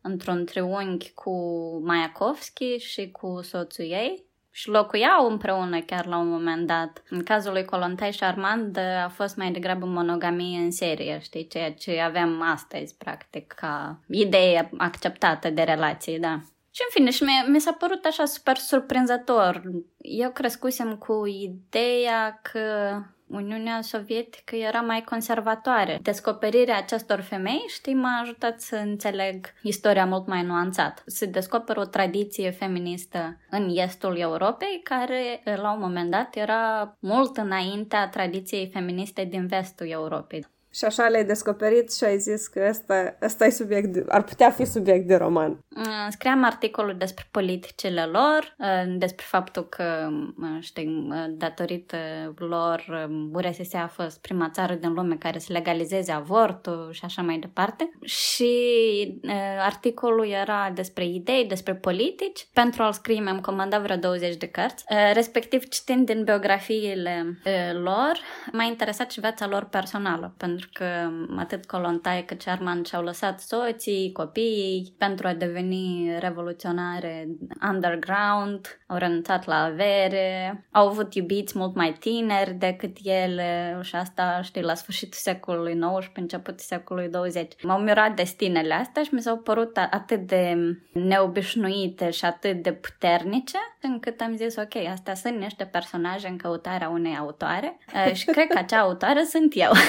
într-un 0.00 0.44
triunghi 0.44 1.12
cu 1.14 1.32
Mayakovski 1.84 2.76
și 2.76 3.10
cu 3.10 3.40
soțul 3.42 3.84
ei 3.84 4.24
și 4.50 4.68
locuiau 4.68 5.30
împreună 5.30 5.80
chiar 5.80 6.06
la 6.06 6.16
un 6.16 6.28
moment 6.28 6.66
dat. 6.66 7.02
În 7.08 7.22
cazul 7.22 7.52
lui 7.52 7.64
Colontai 7.64 8.12
și 8.12 8.24
Armand 8.24 8.78
a 9.04 9.08
fost 9.08 9.36
mai 9.36 9.50
degrabă 9.50 9.86
monogamie 9.86 10.58
în 10.58 10.70
serie, 10.70 11.18
știi, 11.22 11.46
ceea 11.46 11.72
ce 11.72 12.00
avem 12.00 12.42
astăzi, 12.42 12.96
practic, 12.96 13.52
ca 13.52 14.00
idee 14.08 14.70
acceptată 14.78 15.50
de 15.50 15.62
relații, 15.62 16.18
da. 16.18 16.40
Și 16.72 16.82
în 16.84 16.90
fine, 16.90 17.10
și 17.10 17.22
mi, 17.22 17.52
mi 17.52 17.60
s-a 17.60 17.72
părut 17.72 18.04
așa 18.04 18.24
super 18.24 18.56
surprinzător. 18.56 19.62
Eu 19.98 20.30
crescusem 20.30 20.96
cu 20.96 21.26
ideea 21.26 22.40
că 22.42 22.94
Uniunea 23.30 23.80
Sovietică 23.80 24.56
era 24.56 24.80
mai 24.80 25.02
conservatoare. 25.02 25.98
Descoperirea 26.02 26.76
acestor 26.76 27.20
femei, 27.20 27.64
știi, 27.68 27.94
m-a 27.94 28.20
ajutat 28.22 28.60
să 28.60 28.76
înțeleg 28.76 29.46
istoria 29.62 30.06
mult 30.06 30.26
mai 30.26 30.42
nuanțat. 30.42 31.02
Se 31.06 31.26
descoperă 31.26 31.80
o 31.80 31.84
tradiție 31.84 32.50
feministă 32.50 33.38
în 33.50 33.68
estul 33.72 34.18
Europei, 34.18 34.80
care 34.84 35.42
la 35.44 35.72
un 35.72 35.80
moment 35.80 36.10
dat 36.10 36.36
era 36.36 36.96
mult 37.00 37.36
înaintea 37.36 38.08
tradiției 38.08 38.70
feministe 38.72 39.24
din 39.24 39.46
vestul 39.46 39.88
Europei. 39.88 40.46
Și 40.72 40.84
așa 40.84 41.08
le-ai 41.08 41.24
descoperit 41.24 41.92
și 41.92 42.04
ai 42.04 42.18
zis 42.18 42.46
că 42.46 42.66
ăsta, 42.68 43.16
ăsta 43.22 43.44
e 43.46 43.50
subiect, 43.50 43.92
de, 43.92 44.04
ar 44.08 44.22
putea 44.22 44.50
fi 44.50 44.64
subiect 44.64 45.06
de 45.06 45.16
roman. 45.16 45.64
Mm, 45.68 46.10
scriam 46.10 46.44
articolul 46.44 46.94
despre 46.98 47.24
politicile 47.30 48.04
lor, 48.04 48.54
uh, 48.58 48.94
despre 48.98 49.24
faptul 49.28 49.68
că, 49.68 50.08
uh, 50.40 50.58
știi, 50.60 51.08
uh, 51.10 51.24
datorită 51.28 51.96
lor, 52.36 53.08
URSS 53.32 53.74
a 53.74 53.90
fost 53.92 54.20
prima 54.20 54.50
țară 54.50 54.74
din 54.74 54.92
lume 54.92 55.16
care 55.16 55.38
să 55.38 55.52
legalizeze 55.52 56.12
avortul 56.12 56.88
și 56.92 57.04
așa 57.04 57.22
mai 57.22 57.38
departe. 57.38 57.90
Și 58.04 58.50
articolul 59.58 60.28
era 60.28 60.70
despre 60.74 61.04
idei, 61.04 61.44
despre 61.44 61.74
politici. 61.74 62.46
Pentru 62.52 62.82
a-l 62.82 62.92
scrie 62.92 63.20
mi-am 63.20 63.40
comandat 63.40 63.82
vreo 63.82 63.96
20 63.96 64.36
de 64.36 64.46
cărți. 64.46 64.84
Respectiv, 65.12 65.68
citind 65.68 66.06
din 66.06 66.24
biografiile 66.24 67.40
lor, 67.72 68.18
m-a 68.52 68.64
interesat 68.64 69.10
și 69.10 69.20
viața 69.20 69.46
lor 69.46 69.64
personală, 69.64 70.34
pentru 70.36 70.59
pentru 70.60 70.70
că 70.72 71.40
atât 71.40 71.66
Colontai 71.66 72.24
cât 72.24 72.42
și 72.42 72.48
Armand 72.48 72.86
și-au 72.86 73.02
lăsat 73.02 73.40
soții, 73.40 74.12
copiii 74.12 74.94
pentru 74.98 75.26
a 75.26 75.34
deveni 75.34 76.16
revoluționare 76.18 77.28
underground, 77.70 78.80
au 78.86 78.96
renunțat 78.96 79.46
la 79.46 79.64
avere, 79.64 80.64
au 80.70 80.88
avut 80.88 81.14
iubiți 81.14 81.58
mult 81.58 81.74
mai 81.74 81.96
tineri 82.00 82.54
decât 82.54 82.96
ele 83.02 83.78
și 83.82 83.94
asta, 83.94 84.40
știi, 84.42 84.62
la 84.62 84.74
sfârșitul 84.74 85.18
secolului 85.22 85.78
XIX, 85.78 86.10
începutul 86.14 86.58
secolului 86.58 87.10
20. 87.10 87.52
M-au 87.62 87.80
mirat 87.80 88.14
destinele 88.16 88.74
astea 88.74 89.02
și 89.02 89.14
mi 89.14 89.22
s-au 89.22 89.36
părut 89.36 89.76
atât 89.90 90.26
de 90.26 90.56
neobișnuite 90.92 92.10
și 92.10 92.24
atât 92.24 92.62
de 92.62 92.72
puternice, 92.72 93.58
încât 93.80 94.20
am 94.20 94.36
zis, 94.36 94.56
ok, 94.56 94.76
astea 94.90 95.14
sunt 95.14 95.38
niște 95.38 95.64
personaje 95.64 96.28
în 96.28 96.36
căutarea 96.36 96.88
unei 96.88 97.16
autoare 97.16 97.78
și 98.12 98.24
cred 98.24 98.46
că 98.46 98.58
acea 98.58 98.80
autoare 98.80 99.24
sunt 99.24 99.52
eu. 99.54 99.70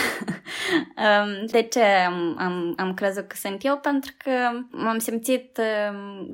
De 1.46 1.62
ce 1.62 1.84
am, 1.84 2.36
am, 2.40 2.74
am 2.78 2.94
crezut 2.94 3.28
că 3.28 3.36
sunt 3.36 3.66
eu? 3.66 3.78
Pentru 3.78 4.12
că 4.24 4.32
m-am 4.72 4.98
simțit 4.98 5.60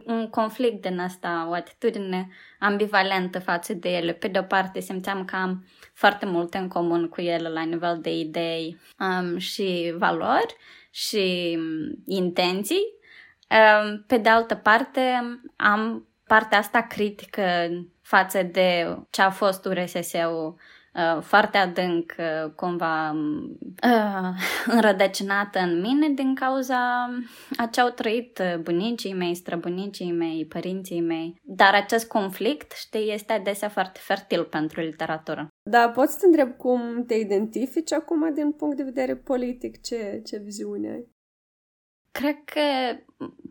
un 0.05 0.29
conflict 0.29 0.81
din 0.81 0.99
asta, 0.99 1.47
o 1.49 1.53
atitudine 1.53 2.29
ambivalentă 2.59 3.39
față 3.39 3.73
de 3.73 3.89
ele. 3.89 4.13
Pe 4.13 4.27
de 4.27 4.39
o 4.39 4.43
parte 4.43 4.79
simțeam 4.79 5.25
că 5.25 5.35
am 5.35 5.65
foarte 5.93 6.25
multe 6.25 6.57
în 6.57 6.67
comun 6.67 7.07
cu 7.07 7.21
ele 7.21 7.49
la 7.49 7.63
nivel 7.63 7.99
de 8.01 8.17
idei 8.17 8.79
um, 8.99 9.37
și 9.37 9.93
valori 9.97 10.55
și 10.91 11.57
intenții. 12.05 12.95
Um, 13.49 14.03
pe 14.07 14.17
de 14.17 14.29
altă 14.29 14.55
parte 14.55 15.01
am 15.55 16.07
partea 16.27 16.57
asta 16.57 16.81
critică 16.81 17.69
față 18.01 18.43
de 18.43 18.97
ce 19.09 19.21
a 19.21 19.29
fost 19.29 19.65
URSS-ul 19.65 20.55
Uh, 20.97 21.21
foarte 21.21 21.57
adânc, 21.57 22.15
uh, 22.17 22.51
cumva 22.55 23.11
uh, 23.11 24.29
înrădăcinată 24.75 25.59
în 25.59 25.81
mine 25.81 26.09
din 26.09 26.35
cauza 26.35 27.09
a 27.57 27.65
ce 27.71 27.81
au 27.81 27.89
trăit 27.89 28.41
bunicii 28.61 29.13
mei, 29.13 29.35
străbunicii 29.35 30.11
mei, 30.11 30.45
părinții 30.45 31.01
mei. 31.01 31.35
Dar 31.43 31.73
acest 31.73 32.07
conflict, 32.07 32.71
știi, 32.71 33.13
este 33.13 33.33
adesea 33.33 33.69
foarte 33.69 33.99
fertil 34.03 34.43
pentru 34.43 34.81
literatură. 34.81 35.47
Da, 35.69 35.89
poți 35.89 36.11
să 36.11 36.17
te 36.19 36.25
întreb 36.25 36.57
cum 36.57 37.03
te 37.05 37.13
identifici 37.13 37.93
acum 37.93 38.33
din 38.33 38.51
punct 38.51 38.77
de 38.77 38.83
vedere 38.83 39.15
politic? 39.15 39.81
Ce, 39.81 40.21
ce 40.25 40.37
viziune 40.37 40.89
ai? 40.89 41.15
Cred 42.11 42.35
că 42.45 42.61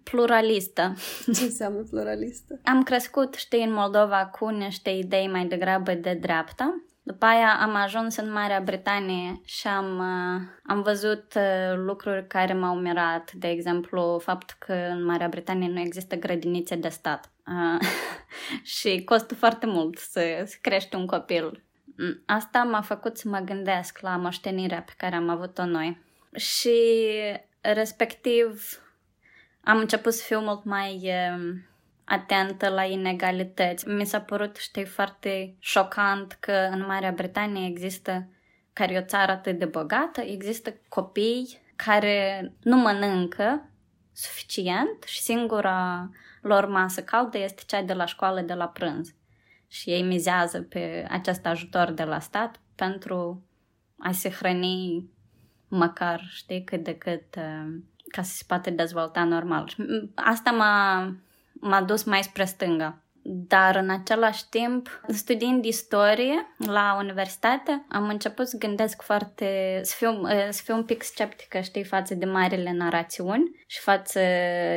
pluralistă. 0.04 0.94
Ce 1.34 1.44
înseamnă 1.44 1.82
pluralistă? 1.82 2.60
Am 2.64 2.82
crescut, 2.82 3.34
știi, 3.34 3.64
în 3.64 3.72
Moldova 3.72 4.26
cu 4.26 4.48
niște 4.48 4.90
idei 4.90 5.28
mai 5.28 5.46
degrabă 5.46 5.94
de 5.94 6.18
dreapta 6.20 6.80
după 7.06 7.24
aia 7.24 7.58
am 7.60 7.74
ajuns 7.74 8.16
în 8.16 8.32
Marea 8.32 8.60
Britanie 8.60 9.40
și 9.44 9.66
am, 9.66 9.98
uh, 9.98 10.42
am 10.62 10.82
văzut 10.82 11.34
uh, 11.36 11.76
lucruri 11.76 12.26
care 12.26 12.52
m-au 12.52 12.76
mirat. 12.76 13.32
De 13.32 13.48
exemplu, 13.48 14.18
faptul 14.22 14.56
că 14.58 14.72
în 14.72 15.04
Marea 15.04 15.28
Britanie 15.28 15.68
nu 15.68 15.80
există 15.80 16.16
grădinițe 16.16 16.74
de 16.74 16.88
stat. 16.88 17.30
Uh, 17.46 17.88
și 18.76 19.02
costă 19.04 19.34
foarte 19.34 19.66
mult 19.66 19.98
să, 19.98 20.42
să 20.46 20.56
crești 20.60 20.94
un 20.94 21.06
copil. 21.06 21.62
Mm, 21.96 22.22
asta 22.26 22.62
m-a 22.62 22.80
făcut 22.80 23.16
să 23.16 23.28
mă 23.28 23.38
gândesc 23.38 23.98
la 24.00 24.16
moștenirea 24.16 24.82
pe 24.82 24.92
care 24.96 25.14
am 25.14 25.28
avut-o 25.28 25.64
noi. 25.64 26.02
Și 26.34 26.78
respectiv 27.60 28.80
am 29.60 29.78
început 29.78 30.12
să 30.12 30.22
fiu 30.26 30.40
mult 30.40 30.64
mai... 30.64 31.10
Uh, 32.06 32.14
atentă 32.14 32.68
la 32.68 32.84
inegalități. 32.84 33.88
Mi 33.88 34.06
s-a 34.06 34.20
părut, 34.20 34.56
știi, 34.56 34.84
foarte 34.84 35.56
șocant 35.58 36.32
că 36.32 36.68
în 36.70 36.84
Marea 36.86 37.10
Britanie 37.10 37.66
există, 37.66 38.28
care 38.72 38.92
e 38.92 38.98
o 38.98 39.04
țară 39.04 39.32
atât 39.32 39.58
de 39.58 39.64
bogată, 39.64 40.20
există 40.20 40.74
copii 40.88 41.60
care 41.76 42.52
nu 42.62 42.76
mănâncă 42.76 43.70
suficient 44.12 45.02
și 45.06 45.20
singura 45.20 46.10
lor 46.42 46.66
masă 46.66 47.02
caldă 47.02 47.38
este 47.38 47.62
cea 47.66 47.82
de 47.82 47.92
la 47.92 48.04
școală 48.04 48.40
de 48.40 48.54
la 48.54 48.68
prânz. 48.68 49.14
Și 49.68 49.90
ei 49.90 50.02
mizează 50.02 50.62
pe 50.62 51.06
acest 51.10 51.46
ajutor 51.46 51.90
de 51.90 52.04
la 52.04 52.18
stat 52.18 52.60
pentru 52.74 53.42
a 53.98 54.12
se 54.12 54.30
hrăni 54.30 55.10
măcar, 55.68 56.26
știi, 56.28 56.64
cât 56.64 56.84
de 56.84 56.94
cât 56.94 57.34
uh, 57.36 57.76
ca 58.08 58.22
să 58.22 58.36
se 58.36 58.44
poată 58.46 58.70
dezvolta 58.70 59.24
normal. 59.24 59.74
Asta 60.14 60.50
m-a, 60.50 61.14
m-a 61.60 61.82
dus 61.82 62.02
mai 62.02 62.22
spre 62.22 62.44
stânga. 62.44 63.00
Dar 63.28 63.76
în 63.76 63.90
același 63.90 64.48
timp, 64.48 65.00
studiind 65.08 65.64
istorie 65.64 66.54
la 66.66 66.96
universitate, 67.00 67.86
am 67.88 68.08
început 68.08 68.48
să 68.48 68.56
gândesc 68.58 69.02
foarte, 69.02 69.80
să 69.82 69.94
fiu, 69.96 70.26
să 70.50 70.62
fiu 70.64 70.74
un 70.74 70.84
pic 70.84 71.02
sceptică, 71.02 71.60
știi, 71.60 71.84
față 71.84 72.14
de 72.14 72.24
marile 72.24 72.72
narațiuni 72.72 73.50
și 73.66 73.80
față 73.80 74.20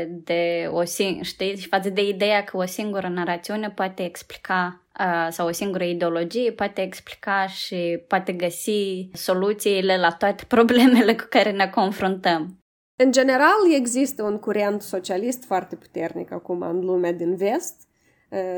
de 0.07 0.69
o, 0.71 0.83
știi, 1.21 1.57
și 1.57 1.67
față 1.67 1.89
de 1.89 2.07
ideea 2.07 2.43
că 2.43 2.57
o 2.57 2.65
singură 2.65 3.07
narațiune 3.07 3.69
poate 3.69 4.03
explica 4.03 4.83
sau 5.29 5.47
o 5.47 5.51
singură 5.51 5.83
ideologie 5.83 6.51
poate 6.51 6.81
explica 6.81 7.47
și 7.47 8.03
poate 8.07 8.31
găsi 8.31 9.09
soluțiile 9.13 9.97
la 9.97 10.11
toate 10.11 10.45
problemele 10.47 11.15
cu 11.15 11.25
care 11.29 11.51
ne 11.51 11.67
confruntăm. 11.67 12.58
În 13.03 13.11
general, 13.11 13.73
există 13.75 14.23
un 14.23 14.37
curent 14.37 14.81
socialist 14.81 15.43
foarte 15.43 15.75
puternic 15.75 16.31
acum 16.31 16.61
în 16.61 16.79
lumea 16.79 17.13
din 17.13 17.35
vest, 17.35 17.75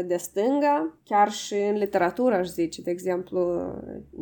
de 0.06 0.18
stânga, 0.18 0.98
chiar 1.04 1.32
și 1.32 1.54
în 1.54 1.78
literatură, 1.78 2.36
aș 2.36 2.48
zice, 2.48 2.82
de 2.82 2.92
exemplu, 2.92 3.74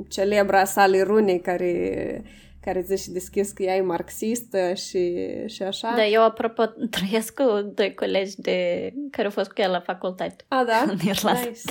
celebra 0.08 0.64
Sally 0.66 1.02
Rooney, 1.02 1.40
care 1.40 2.24
care 2.62 2.82
zice 2.82 3.12
deschis 3.12 3.52
că 3.52 3.64
ea 3.64 3.76
e 3.76 3.82
marxistă 3.82 4.74
și, 4.74 5.28
și 5.46 5.64
așa. 5.64 5.94
Da, 5.96 6.06
eu, 6.06 6.24
apropo, 6.24 6.66
trăiesc 6.96 7.34
cu 7.34 7.72
doi 7.76 7.94
colegi 7.94 8.42
de, 8.42 8.94
care 9.12 9.28
au 9.28 9.34
fost 9.34 9.52
cu 9.52 9.62
ea 9.62 9.68
la 9.68 9.80
facultate. 9.80 10.46
A, 10.48 10.64
da? 10.64 10.86
În 10.92 10.98
Irlanda. 11.04 11.40
Nice. 11.40 11.62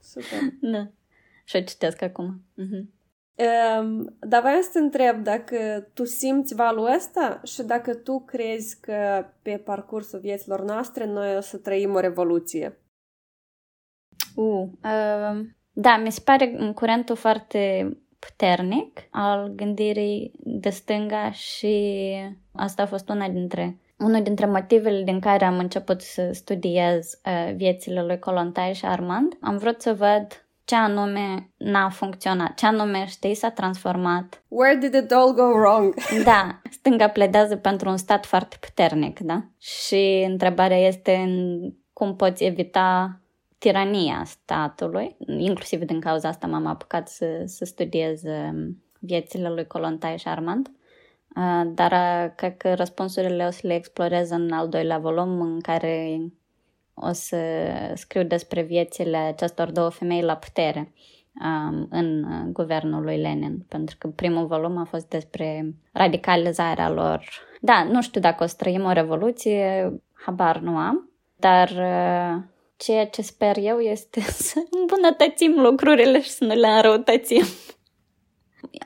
Super. 0.00 0.38
Da. 0.72 0.88
Și 1.44 1.56
o 1.56 1.60
citesc 1.60 2.02
acum. 2.02 2.42
Uh-huh. 2.60 2.95
Um, 3.36 4.16
dar 4.20 4.40
vreau 4.40 4.60
să 4.60 4.68
te 4.72 4.78
întreb 4.78 5.22
dacă 5.22 5.88
tu 5.94 6.04
simți 6.04 6.54
valul 6.54 6.94
ăsta 6.94 7.40
și 7.44 7.62
dacă 7.62 7.94
tu 7.94 8.20
crezi 8.20 8.80
că 8.80 9.26
pe 9.42 9.62
parcursul 9.64 10.18
vieților 10.18 10.62
noastre 10.62 11.06
noi 11.06 11.36
o 11.36 11.40
să 11.40 11.56
trăim 11.56 11.94
o 11.94 12.00
revoluție. 12.00 12.80
Uh, 14.34 14.68
uh, 14.84 15.46
da, 15.72 15.96
mi 15.96 16.12
se 16.12 16.20
pare 16.24 16.56
un 16.58 16.72
curentul 16.72 17.16
foarte 17.16 17.92
puternic 18.18 19.00
al 19.10 19.48
gândirii 19.48 20.32
de 20.44 20.70
stânga 20.70 21.30
și 21.30 22.14
asta 22.52 22.82
a 22.82 22.86
fost 22.86 23.08
una 23.08 23.28
dintre 23.28 23.80
unul 23.98 24.22
dintre 24.22 24.46
motivele 24.46 25.02
din 25.02 25.20
care 25.20 25.44
am 25.44 25.58
început 25.58 26.00
să 26.00 26.30
studiez 26.32 27.20
uh, 27.24 27.54
viețile 27.54 28.02
lui 28.02 28.18
Colontai 28.18 28.74
și 28.74 28.84
Armand. 28.84 29.36
Am 29.40 29.56
vrut 29.56 29.80
să 29.80 29.94
văd 29.94 30.45
ce 30.66 30.74
anume 30.74 31.50
n-a 31.56 31.88
funcționat, 31.88 32.54
ce 32.54 32.66
anume, 32.66 33.06
știi, 33.06 33.34
s-a 33.34 33.50
transformat. 33.50 34.42
Where 34.48 34.76
did 34.76 34.94
it 34.94 35.12
all 35.12 35.34
go 35.34 35.42
wrong? 35.42 35.94
da, 36.24 36.60
stânga 36.70 37.08
pledează 37.08 37.56
pentru 37.56 37.88
un 37.88 37.96
stat 37.96 38.26
foarte 38.26 38.56
puternic, 38.60 39.18
da? 39.20 39.44
Și 39.58 40.24
întrebarea 40.28 40.86
este 40.86 41.28
cum 41.92 42.16
poți 42.16 42.44
evita 42.44 43.20
tirania 43.58 44.22
statului. 44.24 45.16
Inclusiv 45.38 45.82
din 45.82 46.00
cauza 46.00 46.28
asta 46.28 46.46
m-am 46.46 46.66
apucat 46.66 47.08
să, 47.08 47.42
să 47.44 47.64
studiez 47.64 48.22
um, 48.22 48.82
viețile 48.98 49.48
lui 49.48 49.66
Colontai 49.66 50.18
și 50.18 50.28
Armand. 50.28 50.70
Uh, 51.36 51.70
dar 51.74 51.92
uh, 51.92 52.32
cred 52.36 52.56
că 52.56 52.74
răspunsurile 52.74 53.46
o 53.46 53.50
să 53.50 53.60
le 53.62 53.74
explorez 53.74 54.30
în 54.30 54.52
al 54.52 54.68
doilea 54.68 54.98
volum 54.98 55.40
în 55.40 55.60
care 55.60 56.18
o 56.98 57.12
să 57.12 57.36
scriu 57.94 58.22
despre 58.22 58.62
viețile 58.62 59.16
acestor 59.16 59.70
două 59.70 59.88
femei 59.88 60.22
la 60.22 60.36
putere 60.36 60.92
um, 61.44 61.86
în 61.90 62.22
uh, 62.22 62.48
guvernul 62.52 63.02
lui 63.02 63.16
Lenin, 63.16 63.64
pentru 63.68 63.96
că 63.98 64.08
primul 64.08 64.46
volum 64.46 64.76
a 64.76 64.84
fost 64.84 65.08
despre 65.08 65.74
radicalizarea 65.92 66.90
lor. 66.90 67.24
Da, 67.60 67.86
nu 67.90 68.02
știu 68.02 68.20
dacă 68.20 68.44
o 68.44 68.46
să 68.46 68.54
trăim 68.58 68.84
o 68.84 68.92
revoluție, 68.92 69.92
habar 70.12 70.58
nu 70.58 70.76
am, 70.76 71.10
dar 71.36 71.68
uh, 71.68 72.42
ceea 72.76 73.06
ce 73.06 73.22
sper 73.22 73.56
eu 73.56 73.78
este 73.78 74.20
să 74.50 74.62
îmbunătățim 74.80 75.54
lucrurile 75.56 76.20
și 76.20 76.30
să 76.30 76.44
nu 76.44 76.54
le 76.54 76.66
înrăutățim. 76.66 77.44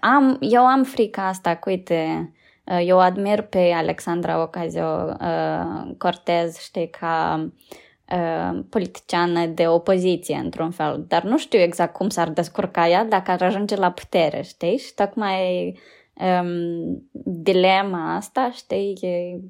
Am, 0.01 0.37
eu 0.41 0.67
am 0.67 0.83
frica 0.83 1.27
asta, 1.27 1.57
cu 1.57 1.69
uite, 1.69 2.33
uh, 2.65 2.81
eu 2.85 2.99
admir 2.99 3.43
pe 3.43 3.73
Alexandra 3.75 4.43
Ocasio-Cortez, 4.43 6.59
știi, 6.59 6.91
ca 6.91 7.49
Uh, 8.15 8.59
politiciană 8.69 9.47
de 9.47 9.67
opoziție, 9.67 10.35
într-un 10.35 10.71
fel. 10.71 11.05
Dar 11.09 11.23
nu 11.23 11.39
știu 11.39 11.59
exact 11.59 11.93
cum 11.93 12.09
s-ar 12.09 12.29
descurca 12.29 12.89
ea 12.89 13.05
dacă 13.05 13.31
ar 13.31 13.43
ajunge 13.43 13.77
la 13.77 13.91
putere, 13.91 14.43
știi? 14.43 14.79
Și 14.79 14.95
tocmai 14.95 15.79
um, 16.15 17.11
dilema 17.25 18.17
asta, 18.17 18.51
știi, 18.55 18.99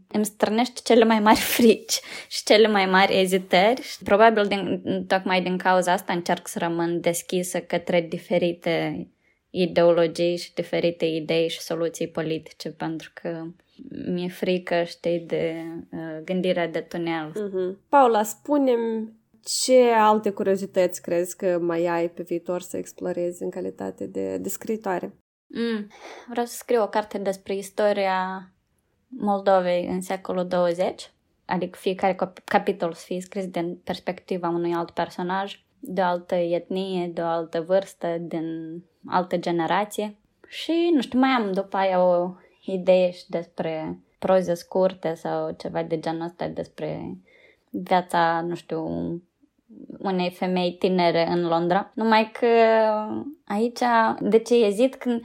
îmi 0.08 0.24
strânește 0.24 0.80
cele 0.84 1.04
mai 1.04 1.20
mari 1.20 1.38
frici 1.56 2.00
și 2.28 2.44
cele 2.44 2.68
mai 2.68 2.86
mari 2.86 3.18
ezitări. 3.18 3.82
Și 3.82 4.02
probabil 4.04 4.46
din, 4.46 4.82
tocmai 5.06 5.42
din 5.42 5.56
cauza 5.56 5.92
asta 5.92 6.12
încerc 6.12 6.48
să 6.48 6.58
rămân 6.58 7.00
deschisă 7.00 7.58
către 7.60 8.00
diferite 8.00 9.06
ideologii 9.50 10.36
și 10.36 10.54
diferite 10.54 11.04
idei 11.04 11.48
și 11.48 11.60
soluții 11.60 12.08
politice, 12.08 12.70
pentru 12.70 13.10
că 13.14 13.46
mi-e 13.88 14.28
frică, 14.28 14.82
știi, 14.82 15.20
de 15.26 15.64
uh, 15.92 16.22
gândirea 16.24 16.68
de 16.68 16.80
tunel. 16.80 17.30
Uh-huh. 17.30 17.88
Paula, 17.88 18.22
spunem 18.22 19.12
ce 19.44 19.90
alte 19.90 20.30
curiozități 20.30 21.02
crezi 21.02 21.36
că 21.36 21.58
mai 21.58 21.86
ai 21.86 22.08
pe 22.08 22.22
viitor 22.22 22.60
să 22.60 22.76
explorezi 22.76 23.42
în 23.42 23.50
calitate 23.50 24.06
de, 24.06 24.36
de 24.36 24.48
scritoare? 24.48 25.14
Mm. 25.46 25.86
Vreau 26.28 26.46
să 26.46 26.56
scriu 26.56 26.82
o 26.82 26.88
carte 26.88 27.18
despre 27.18 27.56
istoria 27.56 28.50
Moldovei 29.08 29.86
în 29.86 30.00
secolul 30.00 30.46
20, 30.46 31.10
adică 31.44 31.78
fiecare 31.80 32.16
capitol 32.44 32.92
să 32.92 33.02
fie 33.04 33.20
scris 33.20 33.46
din 33.46 33.80
perspectiva 33.84 34.48
unui 34.48 34.72
alt 34.72 34.90
personaj, 34.90 35.64
de 35.78 36.00
o 36.00 36.04
altă 36.04 36.34
etnie, 36.34 37.06
de 37.06 37.20
o 37.20 37.26
altă 37.26 37.60
vârstă, 37.60 38.16
din 38.20 38.44
altă 39.06 39.36
generație. 39.36 40.16
Și, 40.46 40.90
nu 40.94 41.00
știu, 41.00 41.18
mai 41.18 41.30
am 41.30 41.52
după 41.52 41.76
aia 41.76 42.04
o 42.04 42.34
idee 42.60 43.10
și 43.10 43.24
despre 43.28 43.98
proze 44.18 44.54
scurte 44.54 45.14
sau 45.14 45.54
ceva 45.58 45.82
de 45.82 46.00
genul 46.00 46.24
ăsta 46.24 46.46
despre 46.46 47.16
viața, 47.70 48.40
nu 48.40 48.54
știu, 48.54 48.86
unei 49.98 50.30
femei 50.30 50.72
tinere 50.72 51.26
în 51.26 51.46
Londra. 51.46 51.90
Numai 51.94 52.30
că 52.32 52.46
aici, 53.44 53.80
de 54.20 54.38
ce 54.38 54.64
ezit? 54.64 54.94
Când 54.94 55.22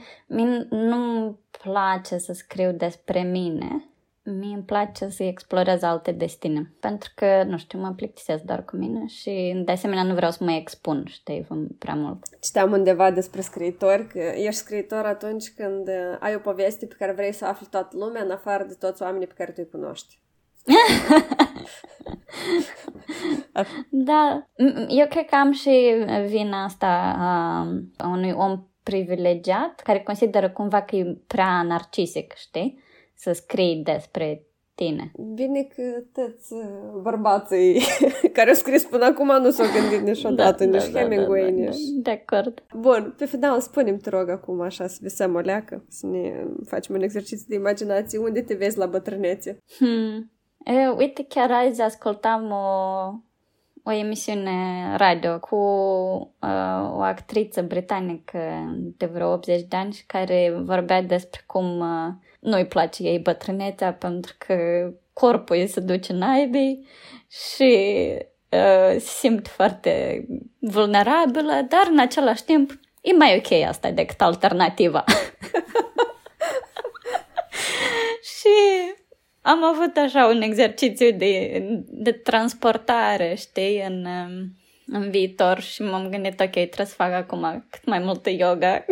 nu-mi 0.70 1.36
place 1.62 2.18
să 2.18 2.32
scriu 2.32 2.72
despre 2.72 3.22
mine, 3.22 3.84
mie 4.30 4.54
îmi 4.54 4.62
place 4.62 5.08
să 5.08 5.22
explorez 5.22 5.82
alte 5.82 6.12
destine. 6.12 6.72
Pentru 6.80 7.12
că, 7.14 7.42
nu 7.46 7.58
știu, 7.58 7.78
mă 7.78 7.92
plictisesc 7.96 8.42
doar 8.42 8.64
cu 8.64 8.76
mine 8.76 9.06
și, 9.06 9.62
de 9.64 9.72
asemenea, 9.72 10.02
nu 10.02 10.14
vreau 10.14 10.30
să 10.30 10.44
mă 10.44 10.52
expun, 10.52 11.04
știi, 11.06 11.46
prea 11.78 11.94
mult. 11.94 12.24
Citeam 12.40 12.72
undeva 12.72 13.10
despre 13.10 13.40
scriitori 13.40 14.06
că 14.06 14.18
ești 14.18 14.60
scriitor 14.60 15.04
atunci 15.04 15.52
când 15.56 15.88
uh, 15.88 16.16
ai 16.20 16.34
o 16.34 16.38
poveste 16.38 16.86
pe 16.86 16.94
care 16.98 17.12
vrei 17.12 17.32
să 17.32 17.44
afli 17.44 17.66
toată 17.70 17.96
lumea, 17.96 18.22
în 18.22 18.30
afară 18.30 18.64
de 18.64 18.76
toți 18.80 19.02
oamenii 19.02 19.26
pe 19.26 19.34
care 19.36 19.50
tu 19.50 19.60
îi 19.64 19.80
cunoști. 19.80 20.18
da, 23.88 24.46
eu 24.88 25.06
cred 25.06 25.24
că 25.24 25.34
am 25.34 25.52
și 25.52 25.94
vina 26.26 26.64
asta 26.64 27.14
a 27.96 28.06
unui 28.06 28.32
om 28.32 28.66
privilegiat 28.82 29.80
care 29.80 30.00
consideră 30.00 30.50
cumva 30.50 30.82
că 30.82 30.96
e 30.96 31.18
prea 31.26 31.62
narcisic, 31.62 32.32
știi? 32.36 32.84
Să 33.16 33.32
scrii 33.32 33.82
despre 33.84 34.46
tine. 34.76 35.12
Bine 35.34 35.62
că 35.62 35.82
toți 36.12 36.52
uh, 36.52 37.00
bărbații 37.02 37.82
care 38.32 38.48
au 38.48 38.54
scris 38.54 38.84
până 38.84 39.04
acum 39.04 39.42
nu 39.42 39.50
s-au 39.50 39.66
gândit 39.80 40.06
niciodată, 40.06 40.64
da, 40.64 40.78
nici 40.78 40.88
da, 40.88 41.00
Hemingway, 41.00 41.40
da, 41.40 41.46
da, 41.46 41.54
nici... 41.54 41.76
Da, 41.76 42.10
de 42.10 42.22
acord. 42.26 42.62
Bun, 42.74 43.14
pe 43.18 43.24
final, 43.24 43.60
spune-mi, 43.60 43.98
te 43.98 44.10
rog, 44.10 44.28
acum 44.28 44.60
așa, 44.60 44.86
să 44.86 44.98
visăm 45.00 45.34
o 45.34 45.38
leacă, 45.38 45.84
să 45.88 46.06
ne 46.06 46.46
facem 46.64 46.94
un 46.94 47.02
exercițiu 47.02 47.44
de 47.48 47.54
imaginație. 47.54 48.18
Unde 48.18 48.42
te 48.42 48.54
vezi 48.54 48.78
la 48.78 48.86
bătrânețe? 48.86 49.58
Hmm. 49.78 50.30
E, 50.64 50.88
uite, 50.96 51.24
chiar 51.28 51.50
azi 51.50 51.82
ascultam 51.82 52.50
o, 52.50 52.70
o 53.82 53.92
emisiune 53.92 54.50
radio 54.96 55.38
cu 55.38 55.56
uh, 55.56 56.75
o 56.75 56.75
actriță 57.06 57.62
britanică 57.62 58.38
de 58.96 59.06
vreo 59.06 59.32
80 59.32 59.62
de 59.68 59.76
ani 59.76 60.04
care 60.06 60.54
vorbea 60.64 61.02
despre 61.02 61.40
cum 61.46 61.78
uh, 61.78 62.12
nu-i 62.40 62.66
place 62.66 63.02
ei 63.02 63.18
bătrânețea 63.18 63.92
pentru 63.92 64.34
că 64.38 64.56
corpul 65.12 65.56
ei 65.56 65.66
se 65.66 65.80
duce 65.80 66.12
naibii 66.12 66.86
și 67.28 67.98
uh, 68.50 68.90
se 68.90 68.98
simt 68.98 69.48
foarte 69.48 70.24
vulnerabilă, 70.58 71.66
dar 71.68 71.86
în 71.90 71.98
același 71.98 72.44
timp 72.44 72.70
e 73.00 73.12
mai 73.12 73.42
ok 73.44 73.68
asta 73.68 73.90
decât 73.90 74.20
alternativa. 74.20 75.04
și 78.36 78.48
am 79.40 79.64
avut 79.64 79.96
așa 79.96 80.26
un 80.26 80.42
exercițiu 80.42 81.10
de, 81.10 81.62
de 81.88 82.12
transportare, 82.12 83.34
știi, 83.34 83.84
în, 83.86 84.04
um, 84.04 84.52
în 84.86 85.10
viitor 85.10 85.60
și 85.60 85.82
m-am 85.82 86.08
gândit, 86.08 86.40
ok, 86.40 86.50
trebuie 86.50 86.86
să 86.86 86.94
fac 86.94 87.12
acum 87.12 87.66
cât 87.70 87.84
mai 87.84 87.98
multă 87.98 88.30
yoga 88.30 88.84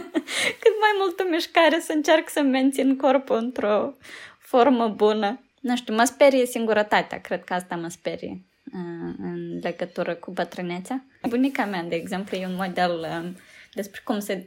cât 0.62 0.74
mai 0.80 0.92
multă 0.98 1.26
mișcare, 1.30 1.80
să 1.80 1.92
încerc 1.92 2.28
să 2.28 2.40
mențin 2.40 2.96
corpul 2.96 3.36
într-o 3.36 3.94
formă 4.38 4.88
bună. 4.88 5.40
Nu 5.60 5.76
știu, 5.76 5.94
mă 5.94 6.04
sperie 6.04 6.46
singurătatea, 6.46 7.20
cred 7.20 7.44
că 7.44 7.54
asta 7.54 7.76
mă 7.76 7.88
sperie 7.88 8.42
uh, 8.72 9.14
în 9.18 9.58
legătură 9.62 10.14
cu 10.14 10.30
bătrânețea. 10.30 11.04
Bunica 11.28 11.64
mea, 11.64 11.82
de 11.82 11.94
exemplu, 11.94 12.36
e 12.36 12.46
un 12.46 12.54
model 12.54 13.06
um, 13.22 13.36
despre 13.74 14.00
cum 14.04 14.18
se, 14.18 14.46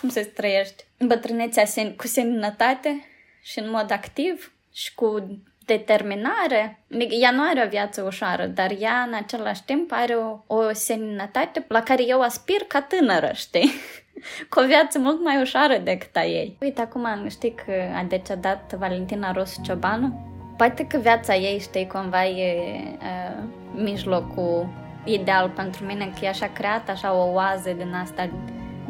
cum 0.00 0.08
se 0.08 0.22
trăiește 0.22 0.84
bătrânețea 1.06 1.64
sen, 1.64 1.96
cu 1.96 2.06
seninătate 2.06 3.04
și 3.42 3.58
în 3.58 3.70
mod 3.70 3.90
activ 3.90 4.52
și 4.72 4.94
cu 4.94 5.40
determinare. 5.64 6.84
Ea 7.20 7.30
nu 7.30 7.42
are 7.50 7.62
o 7.64 7.68
viață 7.68 8.02
ușoară, 8.02 8.46
dar 8.46 8.70
ea 8.78 9.04
în 9.06 9.14
același 9.14 9.64
timp 9.64 9.92
are 9.92 10.14
o, 10.14 10.54
o 10.54 10.72
seninătate 10.72 11.64
la 11.68 11.82
care 11.82 12.02
eu 12.06 12.20
aspir 12.20 12.60
ca 12.68 12.80
tânără, 12.80 13.30
știi? 13.34 13.70
cu 14.50 14.60
o 14.60 14.66
viață 14.66 14.98
mult 14.98 15.24
mai 15.24 15.40
ușoară 15.40 15.76
decât 15.76 16.16
a 16.16 16.24
ei. 16.24 16.56
Uite, 16.60 16.80
acum 16.80 17.06
știi 17.28 17.54
că 17.54 17.72
a 17.96 18.04
decedat 18.08 18.72
Valentina 18.78 19.32
Rosu 19.32 19.60
Ciobanu? 19.62 20.32
Poate 20.56 20.86
că 20.86 20.96
viața 20.96 21.34
ei, 21.34 21.58
știi, 21.58 21.86
cumva 21.86 22.26
e 22.26 22.54
uh, 22.98 23.42
mijlocul 23.74 24.68
ideal 25.04 25.48
pentru 25.48 25.84
mine, 25.84 26.04
că 26.04 26.24
e 26.24 26.28
așa 26.28 26.50
creat, 26.54 26.88
așa 26.88 27.14
o 27.14 27.32
oază 27.32 27.70
din 27.76 27.94
asta 28.02 28.30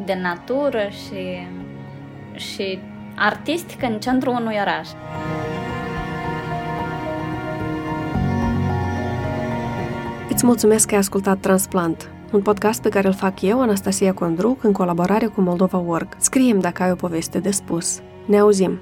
de 0.05 0.13
natură 0.13 0.87
și, 0.89 1.47
și 2.35 2.79
artistică 3.15 3.85
în 3.85 3.99
centrul 3.99 4.33
unui 4.33 4.57
oraș. 4.61 4.87
Îți 10.45 10.53
mulțumesc 10.53 10.87
că 10.87 10.93
ai 10.93 10.99
ascultat 10.99 11.39
Transplant, 11.39 12.09
un 12.31 12.41
podcast 12.41 12.81
pe 12.81 12.89
care 12.89 13.07
îl 13.07 13.13
fac 13.13 13.41
eu, 13.41 13.61
Anastasia 13.61 14.13
Condruc, 14.13 14.63
în 14.63 14.71
colaborare 14.71 15.25
cu 15.25 15.41
Moldova 15.41 15.77
Org. 15.77 16.07
Scriem 16.17 16.59
dacă 16.59 16.83
ai 16.83 16.91
o 16.91 16.95
poveste 16.95 17.39
de 17.39 17.51
spus. 17.51 17.99
Ne 18.25 18.39
auzim! 18.39 18.79